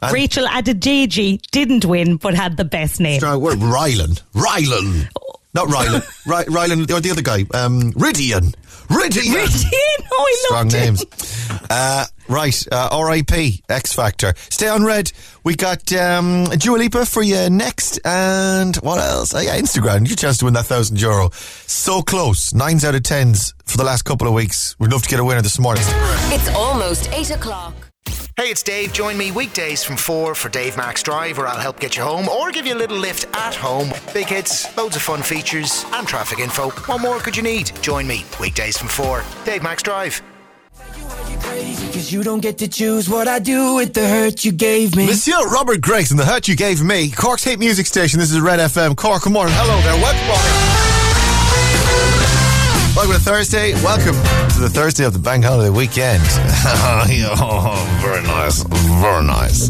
[0.02, 3.20] And- Rachel Adedeji didn't win, but had the best name.
[3.20, 3.58] Strong word.
[3.60, 4.22] Rylan.
[4.34, 5.10] Rylan.
[5.54, 6.04] Not Rylan.
[6.28, 7.40] Ry- Rylan, or the other guy.
[7.54, 8.54] Um, Rydian.
[8.88, 9.34] Rydian.
[9.36, 10.06] Rydian.
[10.12, 11.02] Oh, I Strong loved names.
[11.04, 11.62] it.
[11.72, 13.64] Uh, right, uh, R.I.P.
[13.70, 14.34] X Factor.
[14.50, 15.12] Stay on red.
[15.44, 19.34] We got um, Dua Lipa for you next, and what else?
[19.36, 20.08] Uh, yeah, Instagrand.
[20.08, 21.30] Your chance to win that thousand euro.
[21.34, 22.54] So close.
[22.54, 24.76] Nines out of tens for the last couple of weeks.
[24.80, 25.84] We'd love to get a winner this morning.
[26.32, 27.74] It's almost 8 o'clock.
[28.38, 28.94] Hey, it's Dave.
[28.94, 32.30] Join me weekdays from 4 for Dave Max Drive, where I'll help get you home
[32.30, 33.92] or give you a little lift at home.
[34.14, 36.70] Big hits, loads of fun features, and traffic info.
[36.70, 37.72] What more could you need?
[37.82, 39.24] Join me weekdays from 4.
[39.46, 40.22] Dave Max Drive.
[41.92, 45.06] Cause you don't get to choose what I do with the hurt you gave me.
[45.08, 47.12] Monsieur Robert Grace and the hurt you gave me.
[47.12, 48.20] Cork's hate music station.
[48.20, 48.96] This is Red FM.
[48.96, 49.54] Cork, good morning.
[49.58, 50.02] Hello there.
[50.02, 50.79] Welcome.
[53.00, 53.74] Welcome to Thursday.
[53.76, 54.16] Welcome
[54.56, 56.22] to the Thursday of the bank holiday weekend.
[56.28, 58.62] oh, very nice.
[58.64, 59.70] Very nice.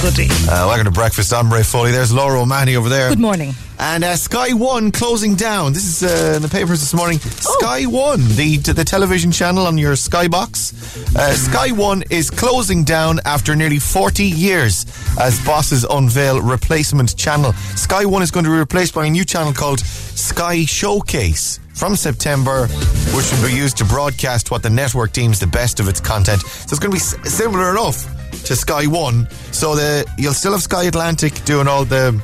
[0.00, 0.30] Goody.
[0.50, 1.34] Uh, welcome to breakfast.
[1.34, 1.90] I'm Ray Foley.
[1.90, 3.10] There's Laura O'Mahony over there.
[3.10, 3.52] Good morning.
[3.78, 5.74] And uh, Sky One closing down.
[5.74, 7.18] This is uh, in the papers this morning.
[7.22, 7.58] Oh.
[7.60, 10.72] Sky One, the the television channel on your Sky box.
[11.14, 14.86] Uh, Sky One is closing down after nearly 40 years
[15.20, 17.52] as bosses unveil replacement channel.
[17.52, 21.94] Sky One is going to be replaced by a new channel called Sky Showcase from
[21.96, 22.66] September,
[23.14, 26.40] which will be used to broadcast what the network deems the best of its content.
[26.42, 28.04] So it's going to be similar enough
[28.46, 29.28] to Sky One.
[29.52, 32.20] So the you'll still have Sky Atlantic doing all the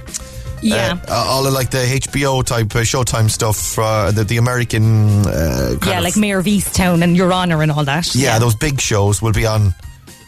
[0.62, 0.96] Yeah.
[1.08, 5.26] uh, all of like the HBO type uh, Showtime stuff, uh, the the American.
[5.26, 8.14] Uh, yeah, like Mare of Easttown and Your Honor and all that.
[8.14, 9.74] yeah, those big shows will be on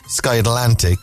[0.09, 0.99] Sky Atlantic,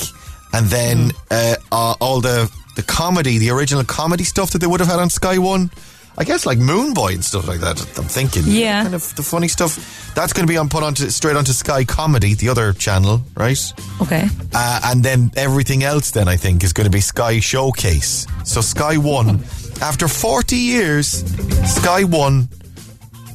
[0.54, 1.16] and then Mm.
[1.32, 5.00] uh, uh, all the the comedy, the original comedy stuff that they would have had
[5.00, 5.70] on Sky One.
[6.18, 7.80] I guess like Moone Boy and stuff like that.
[7.98, 8.84] I'm thinking, Yeah.
[8.84, 9.78] kind of the funny stuff.
[10.14, 13.74] That's going to be on put onto straight onto Sky Comedy, the other channel, right?
[14.02, 14.28] Okay.
[14.54, 18.28] Uh, and then everything else, then I think, is going to be Sky Showcase.
[18.44, 19.40] So Sky One,
[19.82, 21.24] after 40 years,
[21.66, 22.50] Sky One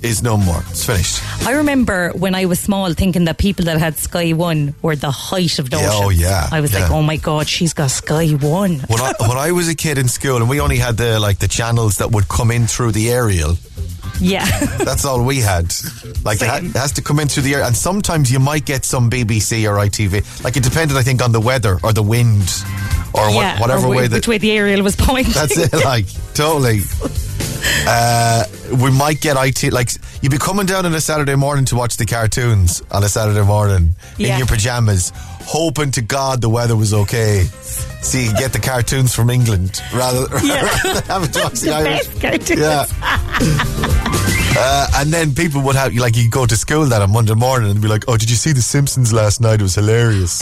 [0.06, 0.62] is no more.
[0.70, 1.20] It's finished.
[1.46, 5.10] I remember when I was small thinking that people that had Sky One were the
[5.10, 6.00] height of Yeah, notions.
[6.04, 8.78] oh, yeah, I was like, oh my God, she's got Sky One.
[8.88, 11.38] When I, when I was a kid in school, and we only had the like
[11.38, 13.56] the channels that would come in through the aerial.
[14.20, 14.44] Yeah.
[14.78, 15.72] That's all we had.
[16.24, 18.64] Like it, ha- it has to come in through the air, and sometimes you might
[18.64, 20.42] get some BBC or ITV.
[20.44, 22.42] Like it depended, I think, on the weather or the wind
[23.14, 25.32] or what, yeah, whatever or way that which way the aerial was pointing.
[25.32, 26.80] That's it, like totally.
[27.88, 28.44] Uh,
[28.82, 29.72] we might get IT.
[29.72, 29.90] Like
[30.22, 33.42] you'd be coming down on a Saturday morning to watch the cartoons on a Saturday
[33.44, 38.52] morning in your pajamas, hoping to God the weather was okay, so you could get
[38.52, 40.62] the cartoons from England rather, Yeah.
[40.64, 42.20] rather than having to watch the, The Irish.
[42.20, 42.60] cartoons.
[42.60, 43.92] Yeah.
[44.58, 47.70] Uh, and then people would have like you go to school that on Monday morning
[47.70, 49.60] and be like, "Oh, did you see The Simpsons last night?
[49.60, 50.40] It was hilarious."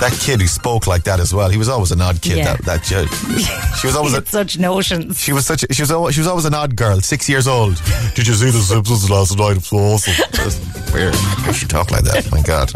[0.00, 1.48] That kid who spoke like that as well.
[1.50, 2.36] He was always an odd kid.
[2.38, 2.54] Yeah.
[2.56, 3.08] That that kid.
[3.80, 5.18] She was always a, such notions.
[5.20, 5.64] she was such.
[5.64, 5.90] A, she was.
[5.90, 7.00] al- She was always an odd girl.
[7.00, 7.74] Six years old.
[8.14, 9.56] Did you see the Simpsons last night?
[9.56, 10.94] It was awesome.
[10.94, 11.14] Weird.
[11.16, 12.30] How she talk like that?
[12.30, 12.70] My God.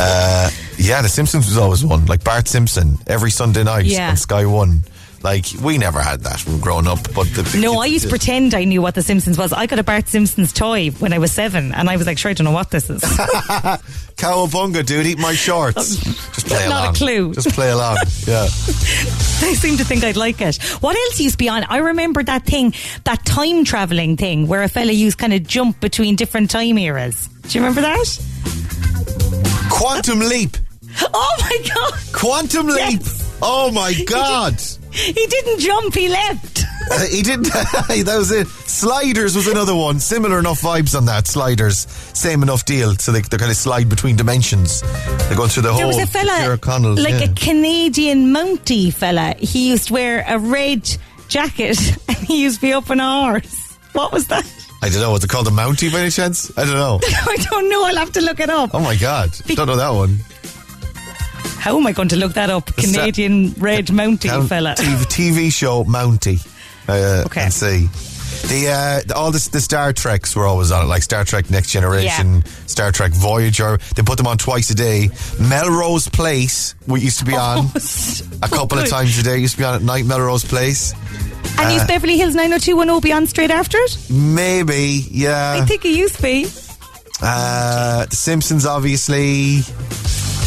[0.00, 2.06] Uh, yeah, the Simpsons was always one.
[2.06, 4.10] Like Bart Simpson every Sunday night Yeah.
[4.10, 4.84] on Sky One.
[5.22, 6.98] Like we never had that when growing up.
[7.14, 9.52] But the, the No, kids I used to pretend I knew what The Simpsons was.
[9.52, 12.30] I got a Bart Simpsons toy when I was seven, and I was like, sure,
[12.30, 13.00] I don't know what this is.
[14.16, 15.76] Cowabunga, dude, eat my shorts.
[16.06, 16.94] Um, just play Not a along.
[16.94, 17.34] clue.
[17.34, 17.96] Just play along.
[18.26, 18.42] Yeah.
[18.46, 20.56] I seem to think I'd like it.
[20.80, 21.64] What else used to be on?
[21.64, 25.80] I remember that thing, that time traveling thing, where a fella used kind of jump
[25.80, 27.28] between different time eras.
[27.42, 28.18] Do you remember that?
[29.70, 30.56] Quantum leap.
[31.14, 31.94] Oh my god!
[32.12, 33.00] Quantum leap.
[33.40, 34.60] Oh my God.
[35.02, 36.64] He didn't jump, he leapt.
[36.90, 37.44] Uh, he didn't.
[37.52, 38.46] that was it.
[38.46, 39.98] Sliders was another one.
[39.98, 41.26] Similar enough vibes on that.
[41.26, 42.94] Sliders, same enough deal.
[42.96, 44.82] So they, they kind of slide between dimensions.
[44.82, 45.78] They're going through the whole.
[45.78, 47.30] There was a fella, Connell, like yeah.
[47.30, 49.34] a Canadian Mountie fella.
[49.38, 50.88] He used to wear a red
[51.28, 51.78] jacket
[52.08, 53.78] and he used to be up on a horse.
[53.92, 54.44] What was that?
[54.82, 55.12] I don't know.
[55.12, 56.50] Was it called a Mountie by any chance?
[56.58, 57.00] I don't know.
[57.02, 57.84] I don't know.
[57.84, 58.70] I'll have to look it up.
[58.74, 59.30] Oh my God!
[59.46, 60.18] Don't know that one.
[61.62, 62.66] How am I going to look that up?
[62.76, 64.74] Canadian red Mountie Count- fella.
[64.76, 66.44] TV, TV show Mountie.
[66.88, 67.42] Uh, Okay.
[67.42, 67.88] And see.
[68.48, 71.48] The, uh, the- all the, the Star Treks were always on it, like Star Trek
[71.50, 73.78] Next Generation, Star Trek Voyager.
[73.94, 75.10] They put them on twice a day.
[75.38, 77.66] Melrose Place, we used to be on
[78.42, 79.38] a couple of times a day.
[79.38, 80.04] Used to be on at night.
[80.04, 80.92] Melrose Place,
[81.58, 83.96] And Uh, used Beverly Hills 90210 be on straight after it?
[84.10, 85.06] maybe.
[85.12, 85.58] Yeah.
[85.62, 86.46] I think it used to be.
[87.22, 89.60] Uh, the Simpsons, obviously.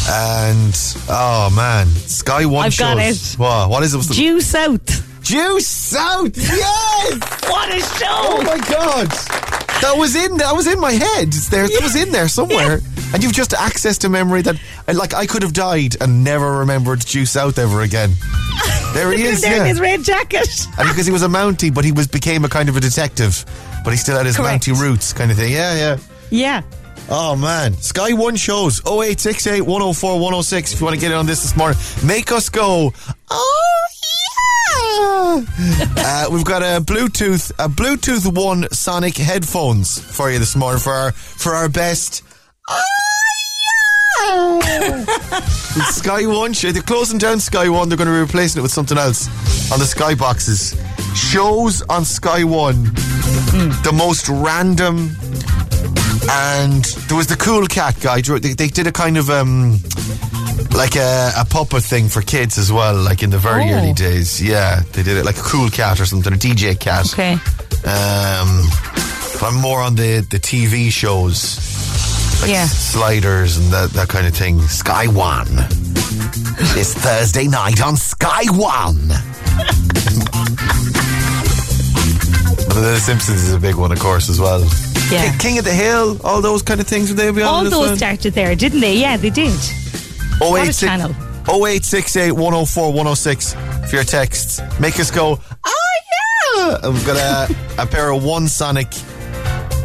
[0.08, 0.74] And
[1.08, 2.94] oh man, Sky One I've shows.
[2.94, 3.34] got it.
[3.38, 3.70] What?
[3.70, 3.96] What is it?
[3.98, 5.24] What's the- Due South.
[5.24, 6.36] Due South.
[6.36, 7.20] Yes.
[7.50, 8.06] What a show!
[8.08, 9.08] Oh my god,
[9.82, 11.28] that was in that was in my head.
[11.28, 11.66] It's there.
[11.66, 12.80] That was in there somewhere.
[13.12, 14.56] And you've just accessed a memory that,
[14.92, 18.10] like, I could have died and never remembered Due South ever again.
[18.94, 19.64] There he Look at him is, there in yeah.
[19.66, 20.48] his red jacket.
[20.76, 23.44] And because he was a Mountie, but he was became a kind of a detective,
[23.84, 24.64] but he still had his Correct.
[24.66, 25.52] Mountie roots, kind of thing.
[25.52, 25.96] Yeah, yeah.
[26.30, 26.62] Yeah.
[27.08, 31.26] Oh man, Sky One shows 0868 104 106 if you want to get in on
[31.26, 31.78] this this morning.
[32.04, 32.92] Make us go.
[33.30, 33.86] Oh
[34.98, 35.44] yeah!
[36.26, 40.92] uh, we've got a Bluetooth a Bluetooth One Sonic headphones for you this morning for
[40.92, 42.22] our for our best.
[45.78, 47.88] It's Sky One, show- they're closing down Sky One.
[47.88, 49.28] They're going to be replacing it with something else
[49.70, 50.74] on the Sky boxes.
[51.14, 52.84] Shows on Sky One,
[53.84, 55.10] the most random
[56.30, 58.20] and there was the cool cat guy.
[58.20, 59.78] They, they did a kind of um,
[60.74, 63.74] like a, a puppet thing for kids as well, like in the very Oh.
[63.74, 64.42] early days.
[64.42, 67.06] Yeah, they did it like a cool cat or something, a DJ cat.
[67.12, 67.32] Okay.
[67.32, 68.68] Um,
[69.38, 71.58] but I'm more on the the TV shows,
[72.42, 72.66] like Yeah.
[72.66, 74.60] sliders and that that kind of thing.
[74.68, 75.54] Sky One.
[76.74, 79.12] This Thursday night on Sky One.
[82.76, 84.60] The Simpsons is a big one, of course, as well.
[85.10, 85.30] Yeah.
[85.30, 87.08] King- King of the Hill, all those kind of things.
[87.08, 87.96] Would they be on All this those one?
[87.96, 88.96] started there, didn't they?
[88.96, 89.52] Yeah, they did.
[90.40, 91.10] Oh What a eight six- channel.
[91.48, 93.54] 0868 104 106
[93.88, 94.60] for your texts.
[94.80, 95.72] Make us go, oh
[96.82, 96.88] yeah!
[96.88, 97.16] We've got
[97.48, 98.88] a, a pair of one Sonic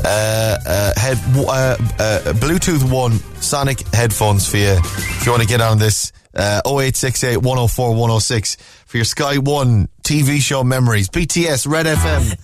[0.04, 4.76] uh, uh, head, uh, uh, Bluetooth One Sonic headphones for you.
[4.84, 8.56] If you want to get on this, uh, 0868 104 106
[8.88, 11.10] for your Sky One TV show memories.
[11.10, 12.38] BTS, Red FM.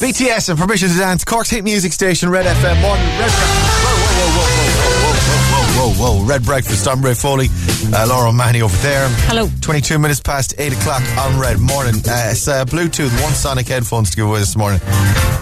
[0.00, 1.24] BTS and permission to dance.
[1.24, 2.80] Cork's hit music station, Red FM.
[2.82, 3.74] Morning, Red FM.
[3.84, 5.03] Whoa, whoa, whoa,
[5.76, 6.24] whoa, whoa.
[6.24, 7.48] Red Breakfast, I'm Ray Foley.
[7.92, 9.08] Uh, Laura Mahoney over there.
[9.28, 9.48] Hello.
[9.60, 11.94] 22 minutes past 8 o'clock on Red Morning.
[11.96, 14.80] Uh, it's uh, Bluetooth, one Sonic headphones to give away this morning.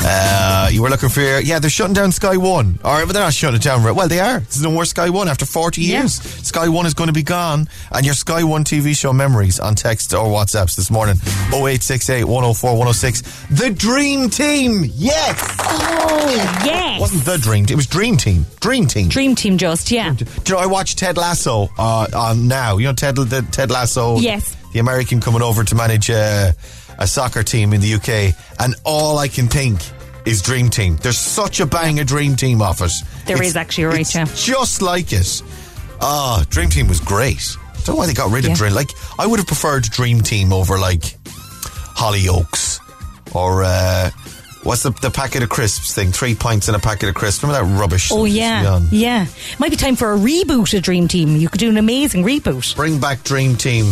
[0.05, 2.79] Uh, you were looking for your, yeah, they're shutting down Sky One.
[2.85, 3.83] Or but they're not shutting it down.
[3.95, 4.41] Well, they are.
[4.41, 6.01] This is no more Sky One after 40 Yeah.
[6.01, 6.15] years.
[6.21, 7.69] Sky One is going to be gone.
[7.93, 11.17] And your Sky One TV show memories on text or WhatsApps this morning
[11.53, 13.23] 0868 104 106.
[13.51, 14.85] The Dream Team.
[14.95, 15.41] Yes.
[15.61, 17.01] Oh, yes.
[17.01, 17.75] wasn't the Dream Team.
[17.75, 18.45] It was Dream Team.
[18.61, 19.09] Dream Team.
[19.09, 20.15] Dream Team just, yeah.
[20.25, 22.79] Do you know, I watched Ted Lasso uh, on now.
[22.79, 24.19] You know Ted, the, Ted Lasso?
[24.19, 24.57] Yes.
[24.73, 26.53] The American coming over to manage uh,
[26.99, 28.35] a soccer team in the UK.
[28.59, 29.81] And all I can think
[30.25, 30.97] is Dream Team.
[30.97, 32.93] There's such a bang of Dream Team off it.
[33.27, 34.25] There There is actually, you're right, it's yeah.
[34.35, 35.43] Just like it.
[36.01, 37.57] Ah, Dream Team was great.
[37.65, 38.53] I don't know why they got rid Yeah.
[38.53, 38.73] of Dream.
[38.75, 41.17] Like, I would have preferred Dream Team over, like,
[41.97, 42.79] Hollyoaks
[43.35, 43.63] or.
[43.65, 44.11] Uh,
[44.63, 46.13] What's the, the packet of crisps thing?
[46.13, 47.43] Three pints in a packet of crisps.
[47.43, 48.11] Remember that rubbish?
[48.13, 49.27] Oh that used to be yeah, yeah.
[49.59, 51.37] Might be time for a reboot of Dream Team.
[51.37, 52.77] You could do an amazing reboot.
[52.77, 53.87] Bring back Dream Team.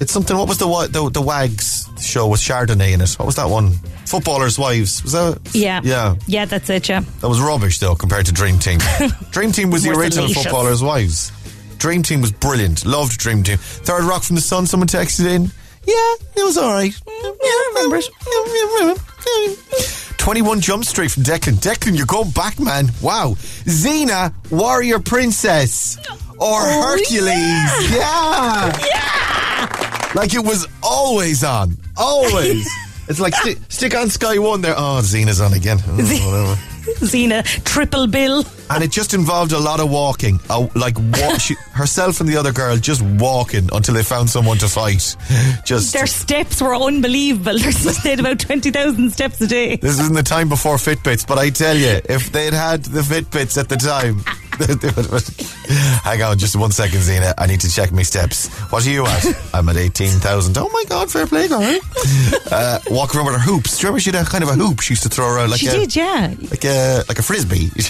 [0.00, 0.36] It's something.
[0.36, 3.12] What was the the, the Wags show with Chardonnay in it?
[3.18, 3.72] What was that one?
[4.06, 5.02] Footballers' Wives.
[5.02, 5.40] Was that?
[5.52, 6.16] Yeah, Yeah.
[6.26, 6.44] yeah.
[6.44, 6.88] That's it.
[6.88, 7.00] Yeah.
[7.20, 8.78] That was rubbish though compared to Dream Team.
[9.30, 10.42] Dream Team was the original salacious.
[10.44, 11.32] Footballers' Wives.
[11.78, 12.84] Dream Team was brilliant.
[12.86, 13.58] Loved Dream Team.
[13.58, 14.66] Third Rock from the Sun.
[14.66, 15.42] Someone texted in.
[15.84, 16.92] Yeah, it was all right.
[16.92, 18.98] Mm, yeah, I remember it.
[20.18, 21.54] 21 Jump Street from Declan.
[21.54, 22.86] Declan, you're going back, man.
[23.02, 23.34] Wow.
[23.64, 25.98] Xena, Warrior Princess.
[26.38, 27.90] Or oh, Hercules.
[27.92, 28.78] Yeah.
[28.86, 30.12] yeah.
[30.14, 31.76] Like it was always on.
[31.96, 32.70] Always.
[33.08, 34.74] it's like sti- stick on Sky One there.
[34.76, 35.78] Oh, Xena's on again.
[35.86, 36.71] Oh, whatever.
[36.82, 38.44] Xena triple bill.
[38.70, 40.40] And it just involved a lot of walking.
[40.48, 44.58] Uh, like wa- she, herself and the other girl just walking until they found someone
[44.58, 45.16] to fight.
[45.64, 47.58] Just Their steps were unbelievable.
[47.58, 49.76] They're they had about twenty thousand steps a day.
[49.76, 53.58] This isn't the time before Fitbits, but I tell you, if they'd had the Fitbits
[53.58, 54.24] at the time,
[56.04, 57.34] hang on just one second, Xena.
[57.38, 58.48] I need to check my steps.
[58.70, 59.24] What are you at?
[59.54, 60.56] I'm at 18,000.
[60.58, 61.62] Oh my God, fair play, girl.
[62.50, 63.78] Uh, walking around with her hoops.
[63.78, 65.50] Do you remember she had a kind of a hoop she used to throw around
[65.50, 66.34] like she a, did, yeah.
[66.50, 66.71] like a,
[67.08, 67.70] like a frisbee?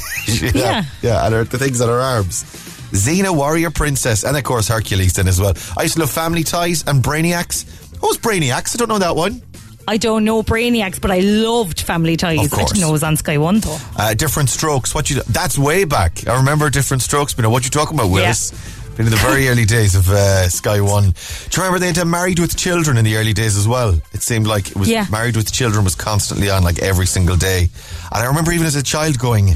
[0.54, 0.84] Yeah.
[1.02, 2.44] Yeah, and her, the things on her arms.
[2.92, 5.54] Xena, Warrior Princess, and of course Hercules then as well.
[5.76, 7.64] I used to love Family Ties and Brainiacs.
[8.00, 8.74] Who's Brainiacs?
[8.74, 9.42] I don't know that one.
[9.88, 12.52] I don't know Brainiacs, but I loved Family Ties.
[12.52, 13.78] I didn't know it was on Sky One though.
[13.96, 14.94] Uh, different strokes.
[14.94, 15.22] What you?
[15.22, 16.26] That's way back.
[16.28, 17.34] I remember different strokes.
[17.34, 18.52] But what you talking about, Willis?
[18.96, 21.04] Been in the very early days of uh, Sky One.
[21.04, 23.98] Do you remember they had Married with Children in the early days as well?
[24.12, 25.06] It seemed like it was Yeah.
[25.10, 27.70] Married with Children was constantly on, like every single day.
[28.12, 29.54] And I remember even as a child going,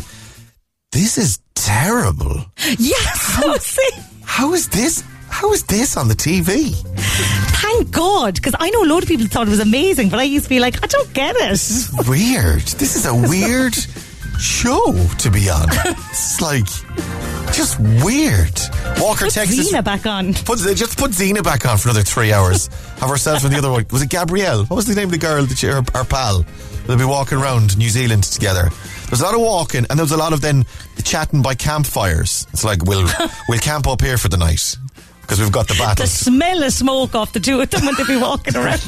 [0.92, 2.46] "This is terrible.
[2.78, 4.02] Yes, see.
[4.24, 5.04] How is this?
[5.28, 6.74] How is this on the TV?
[7.60, 10.22] Thank God, because I know a lot of people thought it was amazing, but I
[10.22, 11.50] used to be like, I don't get it.
[11.50, 12.62] This is Weird.
[12.62, 13.74] This is a weird
[14.40, 15.68] show to be on.
[16.10, 16.66] It's like
[17.52, 18.58] just weird.
[18.98, 19.72] Walker Put Texas.
[19.72, 20.34] Xena back on.
[20.34, 22.66] Put, just put Xena back on for another three hours.
[22.98, 23.86] Have ourselves with the other one.
[23.90, 24.64] Was it Gabrielle?
[24.64, 26.44] What was the name of the girl that she, her, her pal?
[26.86, 28.70] They'll be walking around New Zealand together.
[29.08, 30.64] There's a lot of walking, and there's a lot of then
[31.04, 32.46] chatting by campfires.
[32.52, 33.08] It's like we'll
[33.48, 34.76] we'll camp up here for the night
[35.22, 36.04] because we've got the battle.
[36.04, 38.80] The smell of smoke off the two of them when they be walking around.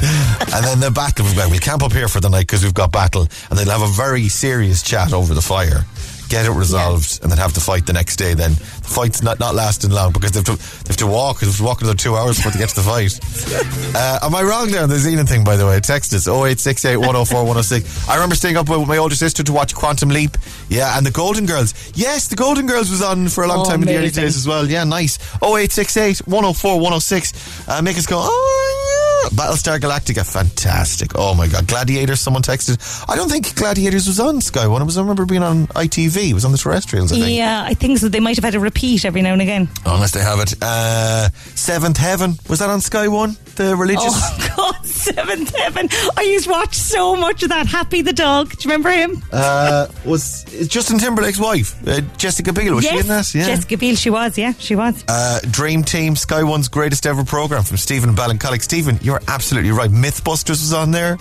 [0.00, 3.28] and then the battle, we'll camp up here for the night because we've got battle,
[3.50, 5.84] and they'll have a very serious chat over the fire.
[6.28, 8.34] Get it resolved, and then have the fight the next day.
[8.34, 11.38] Then the fight's not, not lasting long because they have to they have to walk.
[11.38, 13.18] They have to walk another two hours before they get to the fight.
[13.96, 15.42] Uh, am I wrong there on the Xena thing?
[15.44, 18.08] By the way, text us 0868 104 106.
[18.08, 20.36] I remember staying up with my older sister to watch Quantum Leap.
[20.68, 21.72] Yeah, and the Golden Girls.
[21.94, 24.24] Yes, the Golden Girls was on for a long Oh, time in the early amazing.
[24.24, 24.68] days as well.
[24.68, 25.16] Yeah, nice.
[25.42, 27.68] 0868 104 106.
[27.68, 28.18] Uh, make us go.
[28.20, 28.85] Oh yeah.
[29.30, 31.12] Battlestar Galactica, fantastic.
[31.14, 32.20] Oh my god, Gladiators.
[32.20, 32.76] Someone texted.
[33.08, 34.82] I don't think Gladiators was on Sky One.
[34.82, 34.98] It was.
[34.98, 36.30] I remember being on ITV.
[36.30, 37.12] It was on the terrestrials.
[37.12, 37.36] I think.
[37.36, 38.08] Yeah, I think so.
[38.08, 39.68] They might have had a repeat every now and again.
[39.84, 40.54] Unless they have it.
[40.60, 42.34] Uh, Seventh Heaven.
[42.48, 43.36] Was that on Sky One?
[43.56, 44.12] The religious.
[44.12, 45.88] Oh God, Seventh Heaven!
[46.16, 47.66] I used to watch so much of that.
[47.66, 48.50] Happy the dog.
[48.50, 49.22] Do you remember him?
[49.32, 52.74] Uh, was Justin Timberlake's wife, uh, Jessica Biel.
[52.74, 53.34] Was yes, she in that?
[53.34, 53.46] Yeah.
[53.46, 53.96] Jessica Biel.
[53.96, 54.36] She was.
[54.36, 55.04] Yeah, she was.
[55.08, 58.62] Uh, Dream Team, Sky One's greatest ever program from Stephen Ballincollig.
[58.62, 59.90] Stephen, you're absolutely right.
[59.90, 61.18] Mythbusters was on there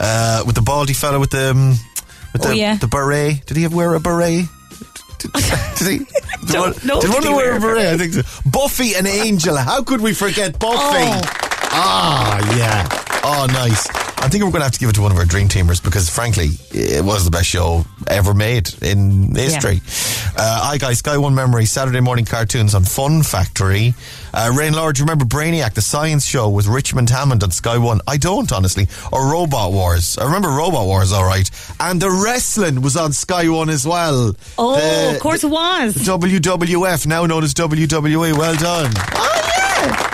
[0.00, 1.70] uh, with the baldy fella with the um,
[2.32, 2.76] with Oh, yeah.
[2.76, 3.44] the beret.
[3.46, 4.46] Did he have wear a beret?
[5.18, 5.32] Did,
[5.78, 5.98] did he?
[6.46, 7.00] Did one, know.
[7.00, 7.86] did one wear wear a a beret?
[7.86, 8.22] I think so.
[8.50, 9.56] Buffy and Angel.
[9.56, 10.76] How could we forget Buffy?
[10.78, 11.20] Oh.
[11.74, 12.88] Ah, yeah.
[13.24, 13.88] Oh, nice.
[14.18, 15.82] I think we're going to have to give it to one of our dream teamers
[15.82, 19.80] because, frankly, it was the best show ever made in history.
[20.36, 20.98] Uh, hi, guys.
[20.98, 23.94] Sky One Memory, Saturday morning cartoons on Fun Factory.
[24.32, 27.78] Uh, Rain Lord, do you remember Brainiac, the science show with Richard Hammond on Sky
[27.78, 28.00] One?
[28.06, 28.86] I don't, honestly.
[29.12, 30.18] Or Robot Wars.
[30.18, 31.48] I remember Robot Wars, all right.
[31.80, 34.34] And the wrestling was on Sky One as well.
[34.56, 35.94] Oh, The- of course it was.
[35.96, 38.36] WWF, now known as WWE.
[38.38, 38.92] Well done.
[38.96, 40.08] Oh, yeah.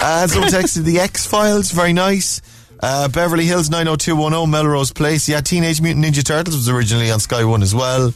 [0.00, 2.40] Uh, someone texted the X Files, very nice.
[2.80, 5.28] Uh, Beverly Hills 90210, Melrose Place.
[5.28, 8.12] Yeah, Teenage Mutant Ninja Turtles was originally on Sky One as well.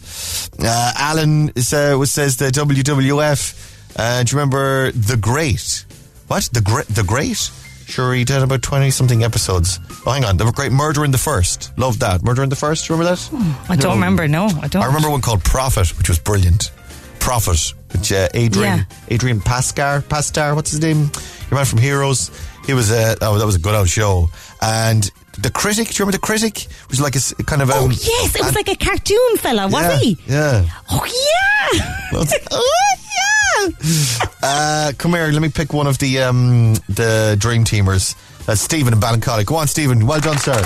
[0.59, 3.71] Uh, Alan is, uh, says the WWF.
[3.99, 5.85] Uh, do you remember The Great?
[6.29, 6.49] What?
[6.53, 6.87] The Great?
[6.87, 7.51] The Great?
[7.87, 9.79] Sure, he did about 20 something episodes.
[10.07, 10.37] Oh, hang on.
[10.37, 11.77] The Great Murder in the First.
[11.77, 12.23] Love that.
[12.23, 13.65] Murder in the First, remember that?
[13.69, 14.27] I don't remember.
[14.29, 14.83] No, I don't.
[14.83, 16.71] I remember one called Profit, which was brilliant.
[17.19, 18.85] Profit, which uh, Adrian Yeah.
[19.09, 21.11] Adrian Pascar Pastar, what's his name?
[21.51, 22.31] Your man from Heroes.
[22.67, 24.29] He was uh, oh, that was a good old show.
[24.63, 26.67] And the critic, do you remember the critic?
[26.67, 29.67] It was like a kind of um, Oh yes, it was like a cartoon fella,
[29.67, 30.19] was yeah, he?
[30.27, 30.65] Yeah.
[30.91, 31.99] Oh yeah.
[32.13, 33.69] Well, oh yeah.
[34.45, 38.17] Uh, come here, let me pick one of the um, the dream teamers.
[38.49, 39.47] Uh, Stephen and Ballincollig.
[39.47, 40.05] Go on, Stephen.
[40.05, 40.61] Well done, sir.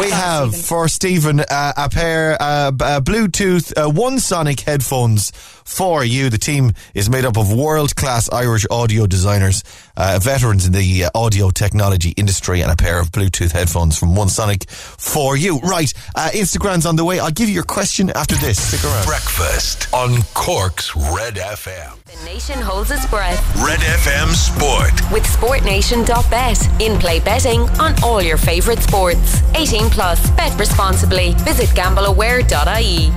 [0.00, 5.32] We have for Stephen uh, a pair uh, b- uh, Bluetooth uh, One Sonic headphones
[5.64, 6.30] for you.
[6.30, 9.64] The team is made up of world class Irish audio designers,
[10.00, 14.14] uh, veterans in the uh, audio technology industry, and a pair of Bluetooth headphones from
[14.14, 15.58] One Sonic for you.
[15.58, 17.20] Right, uh, Instagrand's on the way.
[17.20, 18.58] I'll give you your question after this.
[18.60, 19.04] Stick around.
[19.06, 22.02] Breakfast on Cork's Red FM.
[22.04, 25.12] The nation holds its breath Red FM Sport.
[25.12, 26.80] with SportNation.bet.
[26.80, 29.42] In play betting on all your favourite sports.
[29.54, 30.30] 18 plus.
[30.30, 31.34] Bet responsibly.
[31.44, 33.12] Visit gambleaware.ie.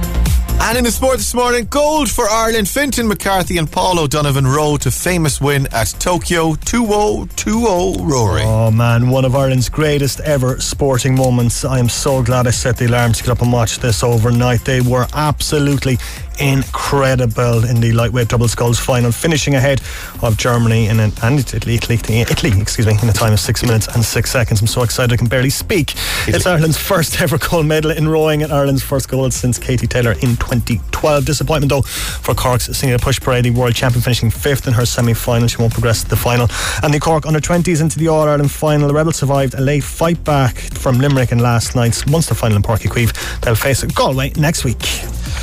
[0.62, 2.70] And in the sport this morning, gold for Ireland.
[2.70, 8.42] Fintan McCarthy and Paul O'Donovan row to famous win at Tokyo 2-0-2-0 Rory.
[8.44, 11.66] Oh man, one of Ireland's greatest ever sporting moments.
[11.66, 14.64] I am so glad I set the alarm to get up and watch this overnight.
[14.66, 15.98] They were absolutely
[16.40, 19.82] incredible in the lightweight double sculls final, finishing ahead
[20.22, 23.64] of Germany in an, and Italy, Italy, Italy, excuse me, in a time of six
[23.64, 24.62] minutes and six seconds.
[24.62, 25.94] I'm so excited I can barely speak.
[26.28, 30.12] It's Ireland's first ever gold medal in rowing and Ireland's first gold since Katie Taylor
[30.14, 31.26] in 2012.
[31.26, 35.48] Disappointment though for Cork's Sanita Puspure, the world champion finishing fifth in her semi-final.
[35.48, 36.48] She won't progress to the final.
[36.84, 38.88] And the Cork under 20s into the All Ireland final.
[38.88, 42.64] The Rebels survived a late fight back from Limerick in last night's Munster final in
[42.64, 43.06] Parky Porky
[43.42, 44.82] They'll face Galway next week.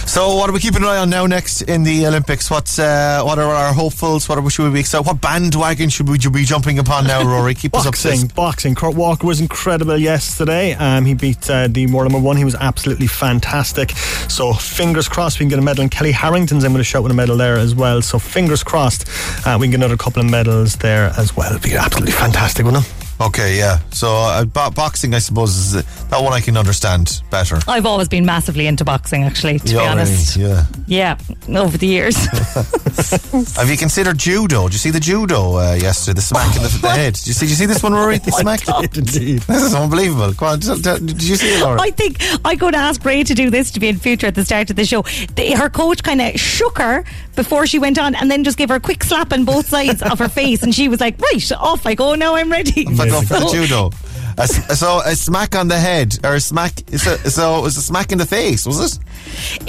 [0.07, 2.51] So what are we keeping an eye on now next in the Olympics?
[2.51, 4.28] What's uh, what are our hopefuls?
[4.28, 5.07] What are, should we be excited?
[5.07, 7.55] What bandwagon should we be jumping upon now, Rory?
[7.55, 8.74] Keep us up to Boxing, boxing.
[8.74, 10.72] Kurt Walker was incredible yesterday.
[10.74, 12.37] Um, he beat uh, the world number one.
[12.37, 13.91] He was absolutely fantastic.
[14.28, 15.83] So fingers crossed we can get a medal.
[15.83, 18.01] And Kelly Harrington's in with a shot with a medal there as well.
[18.03, 19.09] So fingers crossed
[19.47, 21.51] uh, we can get another couple of medals there as well.
[21.51, 22.99] It'd be absolutely fantastic, wouldn't it?
[23.20, 23.78] Okay, yeah.
[23.90, 27.58] So uh, bo- boxing, I suppose, is uh, that one I can understand better.
[27.68, 30.36] I've always been massively into boxing, actually, to be honest.
[30.36, 30.64] yeah.
[30.86, 31.18] Yeah,
[31.48, 32.16] over the years.
[33.56, 34.64] Have you considered judo?
[34.64, 36.16] Did you see the judo uh, yesterday?
[36.16, 37.14] The smack in the, the head.
[37.14, 37.46] Did you see?
[37.46, 38.18] Did you see this one, Rory?
[38.18, 38.66] The smack.
[38.96, 39.40] Indeed.
[39.42, 40.32] This is unbelievable.
[40.34, 41.80] Come on, tell- tell- did you see it, Laura?
[41.80, 44.34] I think I'm going to ask Ray to do this to be in future at
[44.34, 45.02] the start of the show.
[45.36, 47.04] The, her coach kind of shook her
[47.36, 50.02] before she went on and then just gave her a quick slap on both sides
[50.02, 50.62] of her face.
[50.62, 52.86] And she was like, right, off I go, now I'm ready.
[52.98, 53.90] I go for the So- judo.
[54.38, 56.72] A s- so a smack on the head, or a smack.
[56.96, 58.98] So, so it was a smack in the face, was it?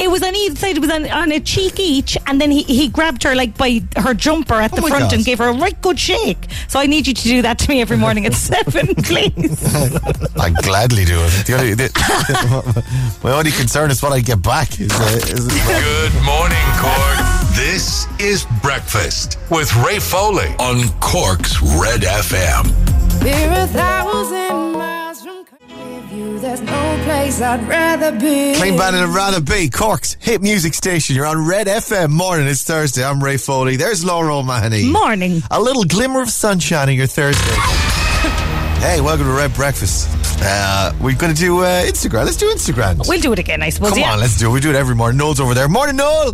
[0.01, 0.77] It was on either side.
[0.77, 3.81] It was on, on a cheek each, and then he, he grabbed her like by
[3.97, 5.13] her jumper at the Oh my front God.
[5.13, 6.37] and gave her a right good shake.
[6.69, 9.33] So I need you to do that to me every morning at seven, please.
[10.39, 11.45] I'd gladly do it.
[11.47, 14.79] The only, the, my only concern is what I get back.
[14.79, 17.17] Is, uh, is Good morning, Cork.
[17.55, 22.90] This is Breakfast with Ray Foley on Cork's Red FM.
[23.23, 26.39] We're a thousand miles from with you.
[26.39, 28.55] There's no place I'd rather be.
[28.55, 31.15] Clean Bandit and Rather Be, Cork's hit music station.
[31.15, 32.09] You're on Red FM.
[32.09, 33.03] Morning, it's Thursday.
[33.03, 33.75] I'm Ray Foley.
[33.75, 34.85] There's Laura O'Mahony.
[34.85, 35.43] Morning.
[35.51, 37.43] A little glimmer of sunshine in your Thursday.
[38.81, 40.09] hey, welcome to Red Breakfast.
[40.41, 42.25] Uh, we're going to do uh, Instagrand.
[42.25, 43.07] Let's do Instagrand.
[43.07, 43.91] We'll do it again, I suppose.
[43.91, 44.13] Come yeah.
[44.13, 44.53] on, let's do it.
[44.53, 45.19] We do it every morning.
[45.19, 45.69] Noel's over there.
[45.69, 46.33] Morning, Noel.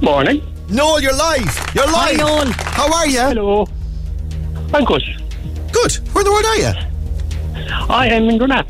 [0.00, 0.40] Morning.
[0.68, 1.72] Noel, you're live.
[1.74, 2.18] You're Hi, live.
[2.18, 2.52] Noel.
[2.52, 3.18] How are you?
[3.18, 3.66] Hello.
[4.72, 5.02] I'm good.
[5.74, 5.92] Good.
[6.12, 6.72] Where in the world are you?
[7.92, 8.66] I am in Grenada.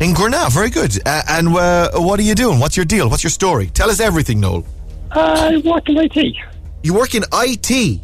[0.00, 0.50] In Grenada.
[0.50, 0.98] Very good.
[1.06, 2.58] Uh, and uh, what are you doing?
[2.58, 3.08] What's your deal?
[3.08, 3.66] What's your story?
[3.68, 4.64] Tell us everything, Noel.
[5.12, 6.34] I work in IT.
[6.82, 8.00] You work in IT.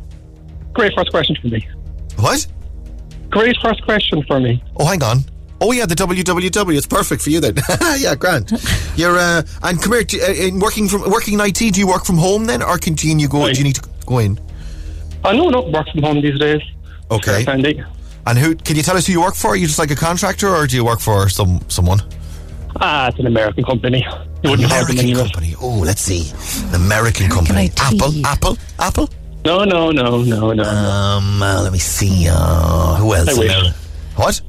[0.73, 1.67] Great first question for me.
[2.17, 2.47] What?
[3.31, 4.63] Great first question for me.
[4.77, 5.19] Oh, hang on.
[5.61, 6.77] Oh yeah, the www.
[6.77, 7.55] It's perfect for you then.
[7.99, 8.51] yeah, grand.
[8.97, 10.05] You're uh, and come here.
[10.05, 11.59] do- Uh, in working from working in IT.
[11.75, 13.47] Do you work from home then, or continue you go?
[13.47, 14.39] Do you need to go in?
[15.25, 16.61] I know not work from home these days.
[17.11, 17.45] Okay.
[17.45, 17.83] Handy.
[18.27, 18.55] And who?
[18.55, 19.49] Can you tell us who you work for?
[19.49, 22.01] Are you just like a contractor, or do you work for some someone?
[22.81, 24.05] Ah, it's an American company.
[24.43, 25.21] You wouldn't American anyway.
[25.23, 25.55] company.
[25.61, 26.33] Oh, let's see.
[26.69, 27.67] An American company.
[27.67, 27.81] IT.
[27.81, 28.27] Apple.
[28.27, 28.59] Apple.
[28.79, 29.09] Apple.
[29.45, 30.63] No, no, no, no, no.
[30.65, 31.43] Um.
[31.43, 32.27] uh, let me see.
[32.31, 33.29] Uh, who else?
[33.29, 33.73] I wish.
[34.17, 34.41] What?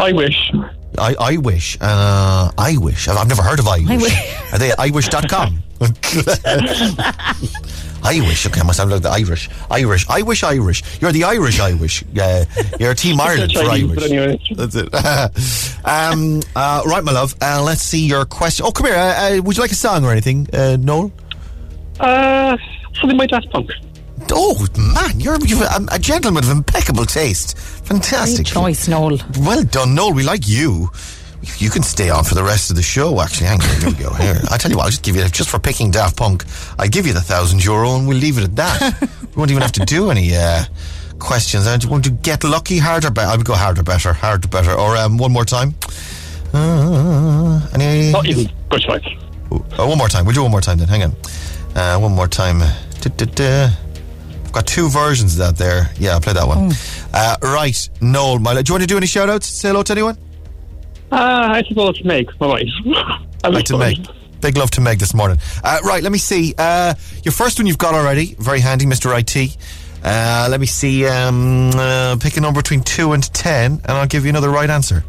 [0.00, 0.52] I wish.
[0.98, 1.78] I, I wish.
[1.80, 3.08] Uh, I wish.
[3.08, 4.02] I've, I've never heard of I wish.
[4.02, 4.52] wish.
[4.52, 5.62] Are they iwish.com?
[8.08, 8.46] I wish.
[8.46, 9.48] Okay, I must sound like the Irish.
[9.70, 10.06] Irish.
[10.08, 10.82] I wish Irish.
[11.00, 12.02] You're the Irish I wish.
[12.18, 12.44] Uh,
[12.80, 14.12] you're Team Ireland for Chinese, but Irish.
[14.12, 14.40] anyway.
[14.56, 15.84] That's it.
[15.84, 17.34] um, uh, right, my love.
[17.42, 18.64] Uh, let's see your question.
[18.66, 18.96] Oh, come here.
[18.96, 21.12] Uh, uh, would you like a song or anything, uh, Noel?
[22.00, 22.56] Uh,
[23.00, 23.70] something by Daft Punk.
[24.32, 27.56] Oh, man, you're, you're a, a gentleman of impeccable taste.
[27.56, 28.46] Great Fantastic.
[28.46, 29.18] choice, Noel.
[29.40, 30.12] Well done, Noel.
[30.12, 30.90] We like you.
[31.58, 33.46] You can stay on for the rest of the show, actually.
[33.46, 34.12] Hang on, here we go.
[34.14, 34.40] Here.
[34.50, 36.44] I tell you what, I'll just give you, just for picking Daft Punk,
[36.78, 39.00] I give you the thousand euro and we'll leave it at that.
[39.22, 40.64] we won't even have to do any uh,
[41.18, 41.66] questions.
[41.66, 43.28] I want to get lucky, harder, better.
[43.28, 44.72] I would go harder, better, harder, better.
[44.72, 45.74] Or um, one more time.
[46.52, 49.06] Uh, any, Not even good choice.
[49.50, 50.24] Oh, one more time.
[50.24, 50.88] We'll do one more time then.
[50.88, 51.16] Hang on.
[51.74, 52.60] Uh, one more time.
[53.00, 53.68] Du-du-du.
[54.44, 55.90] I've got two versions of that there.
[55.98, 56.72] Yeah, I'll play that one.
[57.12, 59.46] Uh, right, Noel, my, do you want to do any shout outs?
[59.46, 60.16] Say hello to anyone?
[61.10, 62.68] Ah, I suppose Meg, my wife.
[63.44, 64.06] I Like to Meg.
[64.40, 65.38] Big love to Meg this morning.
[65.64, 66.54] Uh, right, let me see.
[66.56, 66.94] Uh,
[67.24, 68.34] your first one you've got already.
[68.38, 69.18] Very handy, Mr.
[69.18, 69.56] IT.
[70.04, 71.06] Uh, let me see.
[71.06, 74.70] Um, uh, pick a number between 2 and 10, and I'll give you another right
[74.70, 75.02] answer.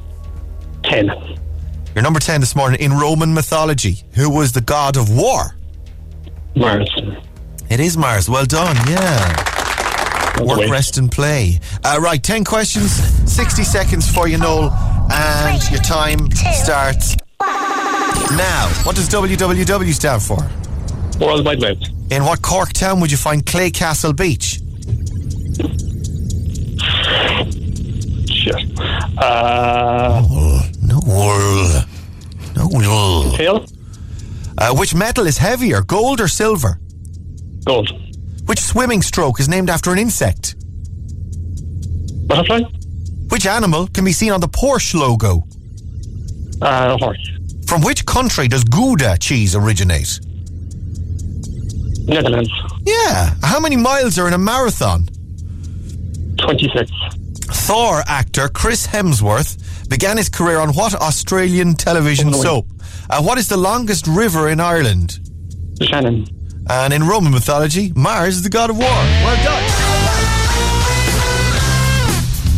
[0.83, 1.07] 10.
[1.95, 2.79] Your number 10 this morning.
[2.79, 5.55] In Roman mythology, who was the god of war?
[6.55, 6.89] Mars.
[7.69, 8.29] It is Mars.
[8.29, 8.75] Well done.
[8.87, 9.45] Yeah.
[10.41, 11.59] Work, rest, and play.
[11.83, 12.91] Uh, right, 10 questions,
[13.31, 14.69] 60 seconds for you, Noel,
[15.11, 18.69] and your time starts now.
[18.83, 20.37] What does WWW stand for?
[21.23, 21.77] World Wide Web.
[22.11, 24.59] In what Cork town would you find Clay Castle Beach?
[28.31, 28.55] Shit.
[29.17, 30.23] Uh,
[30.81, 31.83] Noel.
[32.55, 33.31] Noel.
[33.35, 33.65] tail?
[34.57, 36.79] Uh, which metal is heavier, gold or silver?
[37.65, 37.91] Gold.
[38.45, 40.55] Which swimming stroke is named after an insect?
[42.27, 42.61] Butterfly?
[43.29, 45.43] Which animal can be seen on the Porsche logo?
[46.61, 47.29] Uh, horse.
[47.67, 50.19] From which country does Gouda cheese originate?
[52.07, 52.49] Netherlands.
[52.85, 53.35] Yeah.
[53.43, 55.07] How many miles are in a marathon?
[56.39, 56.91] 26.
[57.67, 62.65] Thor actor Chris Hemsworth began his career on what Australian television Oh, soap?
[63.09, 65.19] Uh, what is the longest river in Ireland?
[65.79, 66.25] The Shannon.
[66.69, 68.87] And in Roman mythology, Mars is the god of war.
[68.87, 69.68] Well done.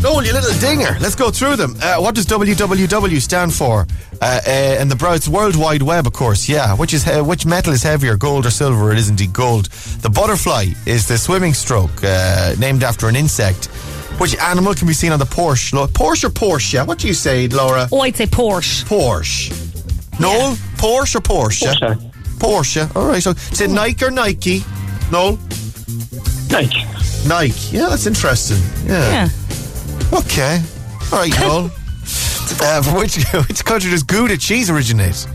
[0.01, 0.97] Noel, you little dinger.
[0.99, 1.75] Let's go through them.
[1.81, 3.85] Uh, what does WWW stand for?
[4.21, 6.49] Uh, uh, in the bro- it's World Wide Web, of course.
[6.49, 6.73] Yeah.
[6.75, 8.91] Which is he- which metal is heavier, gold or silver?
[8.91, 9.65] It is indeed gold.
[10.01, 13.65] The butterfly is the swimming stroke, uh, named after an insect.
[14.17, 15.87] Which animal can be seen on the Porsche?
[15.93, 16.73] Porsche or Porsche?
[16.73, 16.83] Yeah?
[16.83, 17.87] What do you say, Laura?
[17.91, 18.83] Oh, I'd say Porsche.
[18.85, 19.51] Porsche.
[20.19, 21.73] Noel, Porsche or Porsche?
[21.73, 22.11] Porsche.
[22.39, 22.95] Porsche.
[22.95, 23.21] All right.
[23.21, 24.63] So say Nike or Nike?
[25.11, 25.37] No.
[26.49, 26.85] Nike.
[27.27, 27.77] Nike.
[27.77, 28.57] Yeah, that's interesting.
[28.87, 29.29] Yeah.
[30.13, 30.61] Okay.
[31.11, 31.65] All right, Noel.
[32.61, 33.15] uh, from which
[33.47, 35.27] which country does Gouda cheese originate?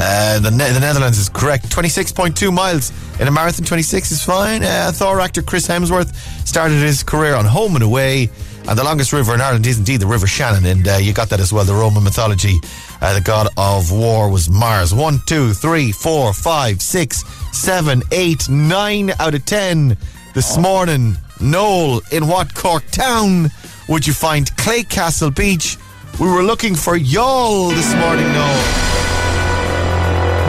[0.00, 1.66] Uh, the, ne- the Netherlands is correct.
[1.70, 3.64] 26.2 miles in a marathon.
[3.64, 4.64] 26 is fine.
[4.64, 6.12] Uh, Thor actor Chris Hemsworth
[6.46, 8.28] started his career on Home and Away.
[8.66, 10.64] And the longest river in Ireland is indeed the River Shannon.
[10.64, 11.64] And uh, you got that as well.
[11.64, 12.56] The Roman mythology,
[13.02, 14.92] uh, the god of war was Mars.
[14.92, 17.22] One, two, three, four, five, six,
[17.56, 19.96] seven, eight, nine out of ten
[20.34, 21.14] this morning.
[21.40, 23.50] Noel, in what Cork town
[23.88, 25.76] would you find Claycastle Beach?
[26.20, 28.64] We were looking for y'all this morning, Noel.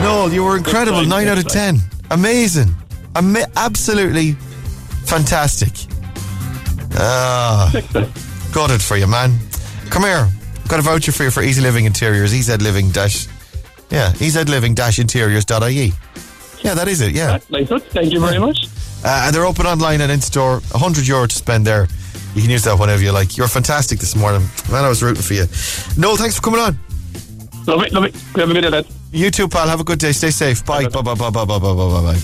[0.02, 1.04] Noel, you were incredible.
[1.04, 1.80] Nine out of ten.
[2.10, 2.74] Amazing.
[3.16, 4.32] Ama- absolutely
[5.06, 5.72] fantastic.
[6.98, 7.72] Ah,
[8.52, 9.38] got it for you, man.
[9.90, 10.28] Come here.
[10.68, 12.32] Got a voucher for you for EZ Living Interiors.
[12.32, 13.26] EZ Living dash.
[13.90, 15.92] Yeah, EZ Living dash interiors.ie.
[16.62, 17.12] Yeah, that is it.
[17.14, 17.38] Yeah.
[17.50, 17.68] Nice.
[17.68, 18.66] Thank you very much.
[19.04, 20.60] Uh, and they're open online and in-store.
[20.72, 21.86] 100 euro to spend there.
[22.36, 23.38] You can use that whenever you like.
[23.38, 24.42] You're fantastic this morning.
[24.70, 25.46] Man, I was rooting for you.
[25.96, 26.78] Noel, thanks for coming on.
[27.66, 28.14] Love it, love it.
[28.36, 29.66] Have a good day, You too, pal.
[29.66, 30.12] Have a good day.
[30.12, 30.62] Stay safe.
[30.66, 30.86] Bye.
[30.86, 32.18] Bye, bye, bye, bye, bye, bye, bye, bye.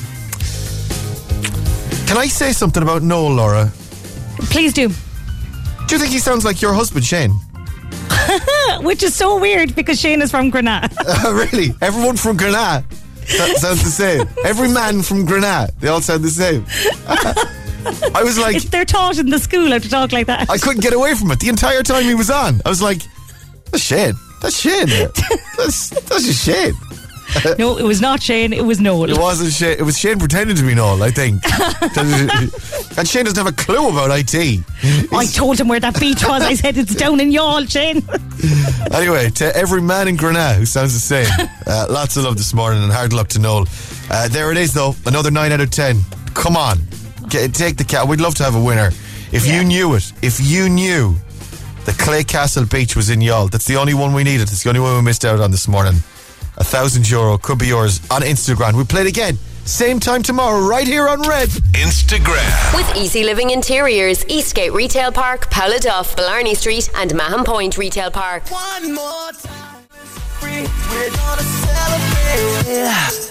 [2.06, 3.72] Can I say something about Noel, Laura?
[4.50, 4.88] Please do.
[4.88, 7.30] Do you think he sounds like your husband, Shane?
[8.82, 10.90] Which is so weird because Shane is from Granada.
[11.06, 11.74] uh, really?
[11.80, 12.84] Everyone from Granada
[13.24, 14.28] sounds the same.
[14.44, 16.66] Every man from Granada, they all sound the same.
[18.14, 20.50] I was like, If they're taught in the school how to talk like that.
[20.50, 22.60] I couldn't get away from it the entire time he was on.
[22.64, 23.02] I was like,
[23.70, 24.14] that's Shane.
[24.40, 24.88] That's Shane.
[25.56, 26.74] That's that's just Shane.
[27.58, 28.52] no, it was not Shane.
[28.52, 29.10] It was Noel.
[29.10, 29.78] It wasn't Shane.
[29.78, 31.42] It was Shane pretending to be Noel, I think.
[32.98, 34.60] and Shane doesn't have a clue about IT.
[35.12, 36.42] I told him where that beach was.
[36.42, 38.02] I said it's down in Youghal, Shane.
[38.92, 42.52] Anyway, to every man in Grenada who sounds the same, uh, lots of love this
[42.52, 43.64] morning and hard luck to Noel.
[44.10, 44.94] Uh, there it is, though.
[45.06, 46.00] Another 9 out of 10.
[46.34, 46.78] Come on.
[47.32, 48.06] Get, take the cat.
[48.06, 48.90] We'd love to have a winner.
[49.32, 51.16] If you knew it, if you knew
[51.86, 54.42] the Clay Castle Beach was in Youghal, that's the only one we needed.
[54.42, 55.94] It's the only one we missed out on this morning.
[56.58, 58.74] A thousand euro could be yours on Instagrand.
[58.74, 59.38] We play it again.
[59.64, 61.48] Same time tomorrow, right here on Red.
[61.48, 62.76] Instagrand.
[62.76, 68.10] With EZ Living Interiors, Eastgate Retail Park, Paula Duff, Blarney Street, and Mahon Point Retail
[68.10, 68.50] Park.
[68.50, 69.61] One more time.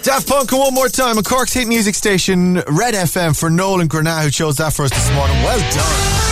[0.04, 3.90] Daft Punk one more time on Cork's hit music station, Red FM for Noel and
[3.90, 5.36] Grenada who chose that for us this morning.
[5.44, 6.32] Well done.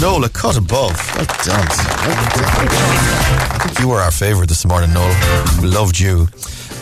[0.00, 0.96] Noel, a cut above.
[1.14, 1.66] Well done.
[1.70, 5.14] I think you were our favourite this morning, Noel.
[5.62, 6.26] Loved you.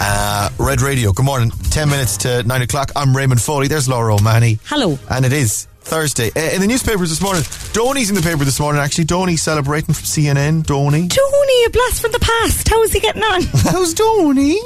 [0.00, 1.50] Uh, Red Radio, good morning.
[1.70, 2.90] 10 minutes to 9 o'clock.
[2.96, 3.68] I'm Raymond Foley.
[3.68, 4.58] There's Laura O'Mahony.
[4.64, 4.98] Hello.
[5.10, 6.30] And it is Thursday.
[6.34, 9.04] Uh, in the newspapers this morning, Donie's in the paper this morning, actually.
[9.04, 10.64] Donie celebrating from CNN.
[10.64, 11.08] Donie.
[11.08, 12.68] Donie, a blast from the past.
[12.68, 13.42] How is he getting on?
[13.52, 14.60] How's Donie?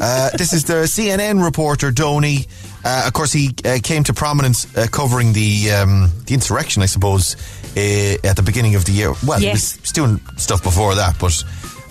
[0.00, 2.46] Uh, this is the CNN reporter, Donie.
[2.84, 6.86] Uh, of course, he uh, came to prominence uh, covering the um, the insurrection, I
[6.86, 7.34] suppose,
[7.76, 9.12] uh, at the beginning of the year.
[9.26, 11.42] Well, he was, was doing stuff before that, but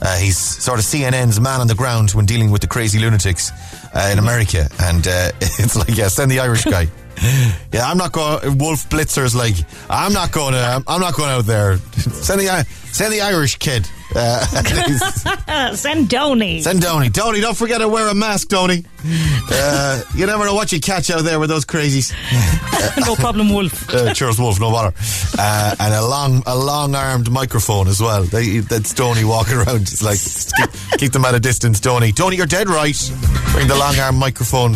[0.01, 3.51] uh, he's sort of CNN's man on the ground when dealing with the crazy lunatics
[3.93, 4.69] uh, in America.
[4.79, 6.87] And uh, it's like, yeah, send the Irish guy.
[7.73, 8.57] Yeah, I'm not going.
[8.57, 9.55] Wolf Blitzer's like,
[9.89, 10.59] I'm not going to.
[10.59, 11.77] I'm, I'm not going out there.
[11.97, 13.85] Send the send the Irish kid.
[14.15, 16.61] Uh, Send Donie.
[16.61, 17.09] Send Donie.
[17.09, 18.85] Donie, don't forget to wear a mask, Donie.
[19.51, 22.13] Uh, you never know what you catch out there with those crazies.
[23.05, 23.93] no problem, Wolf.
[23.93, 24.95] Uh, Charles Wolf, no bother.
[25.37, 28.23] Uh, and a long, a long-armed microphone as well.
[28.23, 29.81] They, that's Donie walking around.
[29.81, 32.13] It's like keep, keep them at a distance, Donie.
[32.13, 32.95] Donny, you're dead right.
[33.51, 34.75] Bring the long-arm microphone.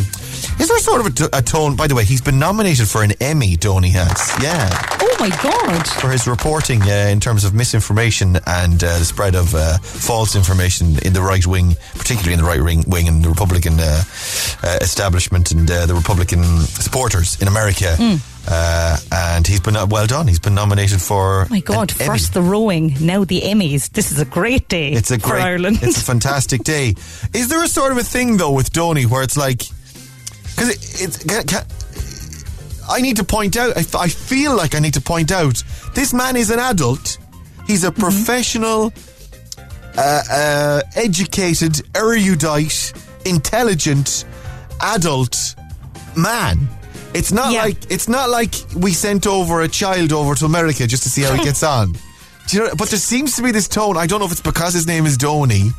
[0.60, 1.76] Is there sort of a, t- a tone?
[1.76, 3.56] By the way, he's been nominated for an Emmy.
[3.56, 4.68] Donie has, yeah,
[5.02, 5.88] Oh my God.
[5.88, 10.36] for his reporting uh, in terms of misinformation and uh, the spread of uh, false
[10.36, 14.02] information in the right wing, particularly in the right wing, wing and the Republican uh,
[14.64, 17.96] uh, establishment and uh, the Republican supporters in America.
[18.52, 20.28] Uh, and he's been uh, well done.
[20.28, 21.44] He's been nominated for.
[21.44, 21.92] Oh my God.
[21.92, 22.08] an Emmy.
[22.08, 23.90] First the rowing, now the Emmys.
[23.92, 25.80] This is a great day It's a for great, Ireland.
[25.82, 26.96] it's a fantastic day.
[27.34, 29.64] Is there a sort of a thing though with Donie where it's like,
[30.60, 31.66] because it, it's, ca- ca-
[32.92, 33.78] I need to point out.
[33.96, 35.64] I feel like I need to point out
[35.96, 37.18] this man is an adult.
[37.68, 38.92] He's a professional,
[39.98, 42.94] uh, uh, educated, erudite,
[43.26, 44.26] intelligent,
[44.82, 45.56] adult
[46.18, 46.68] man.
[47.14, 47.64] It's not Yeah.
[47.64, 51.22] like it's not like we sent over a child over to America just to see
[51.24, 51.94] how he gets on.
[52.48, 52.76] Do you know?
[52.76, 53.98] But there seems to be this tone.
[53.98, 55.70] I don't know if it's because his name is Donie,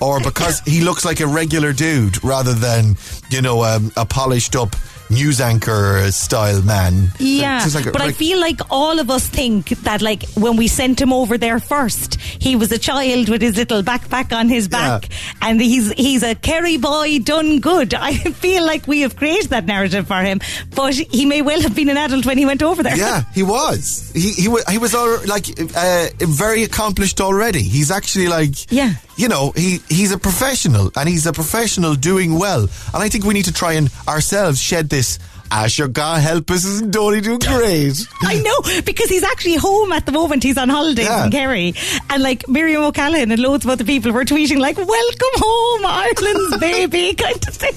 [0.00, 2.96] or because he looks like a regular dude rather than
[3.30, 4.74] you know um, a polished up
[5.10, 7.12] news anchor style man.
[7.18, 11.00] Yeah, like but I feel like all of us think that, like, when we sent
[11.00, 15.08] him over there first, he was a child with his little backpack on his back,
[15.42, 17.94] and he's he's a Kerry boy done good.
[18.06, 20.40] I feel like we have created that narrative for him,
[20.74, 22.96] but he may well have been an adult when he went over there.
[22.96, 24.10] Yeah, he was.
[24.14, 27.62] He he was he was all, like uh, very accomplished already.
[27.62, 28.94] He's actually like yeah.
[29.16, 32.62] You know, he he's a professional and he's a professional doing well.
[32.94, 35.18] And I think we need to try and ourselves shed this
[35.50, 37.96] Asher God help us isn't Donie doing great.
[38.22, 40.42] I know because he's actually home at the moment.
[40.42, 41.24] He's on holidays Yeah.
[41.26, 41.74] in Kerry,
[42.10, 46.58] and like Miriam O'Callaghan and loads of other people were tweeting like "Welcome home, Ireland's
[46.68, 47.74] baby" kind of thing.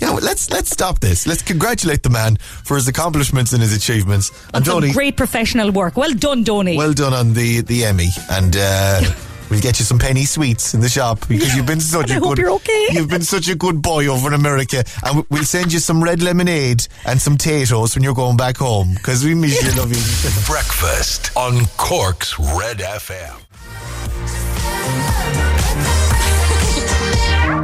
[0.00, 1.26] Yeah, well, let's let's stop this.
[1.26, 4.30] Let's congratulate the man for his accomplishments and his achievements.
[4.52, 5.96] And Donie, great professional work.
[5.96, 6.76] Well done, Donie.
[6.76, 8.54] well done on the the Emmy and.
[8.56, 9.00] Uh,
[9.52, 12.20] We'll get you some penny sweets in the shop because you've been such I a
[12.20, 12.38] hope good.
[12.38, 12.86] you're okay.
[12.92, 16.02] You've been such a good boy over in America, and we- we'll send you some
[16.02, 19.90] red lemonade and some potatoes when you're going back home because we miss you, love
[19.90, 20.00] you.
[20.46, 23.40] Breakfast on Cork's Red FM.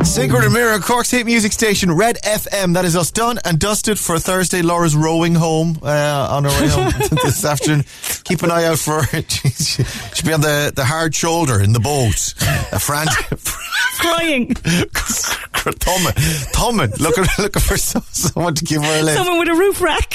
[0.04, 2.74] Secret and Mirror, Cork's hit music station, Red FM.
[2.74, 4.62] That is us done and dusted for Thursday.
[4.62, 6.92] Laura's rowing home uh, on her way home
[7.22, 7.84] this afternoon.
[8.24, 9.22] Keep an eye out for her.
[9.28, 12.34] She'll be on the, the hard shoulder in the boat.
[12.72, 13.06] A Fran-
[13.98, 14.48] Crying.
[14.54, 16.12] Tommen,
[16.52, 19.18] Tommen, looking, looking for so- someone to give her a lift.
[19.18, 20.14] Someone with a roof rack.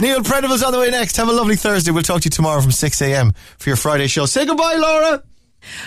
[0.00, 1.16] Neil Prendeville's on the way next.
[1.16, 1.90] Have a lovely Thursday.
[1.90, 3.32] We'll talk to you tomorrow from 6 a.m.
[3.58, 4.24] for your Friday show.
[4.26, 5.22] Say goodbye, Laura.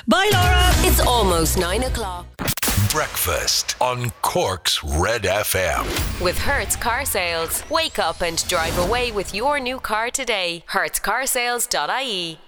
[0.07, 0.87] Bye, Laura.
[0.87, 2.25] It's almost nine o'clock.
[2.91, 5.85] Breakfast on Cork's Red FM.
[6.23, 7.63] With Hertz Car Sales.
[7.69, 10.63] Wake up and drive away with your new car today.
[10.67, 12.39] HertzCarsales.ie.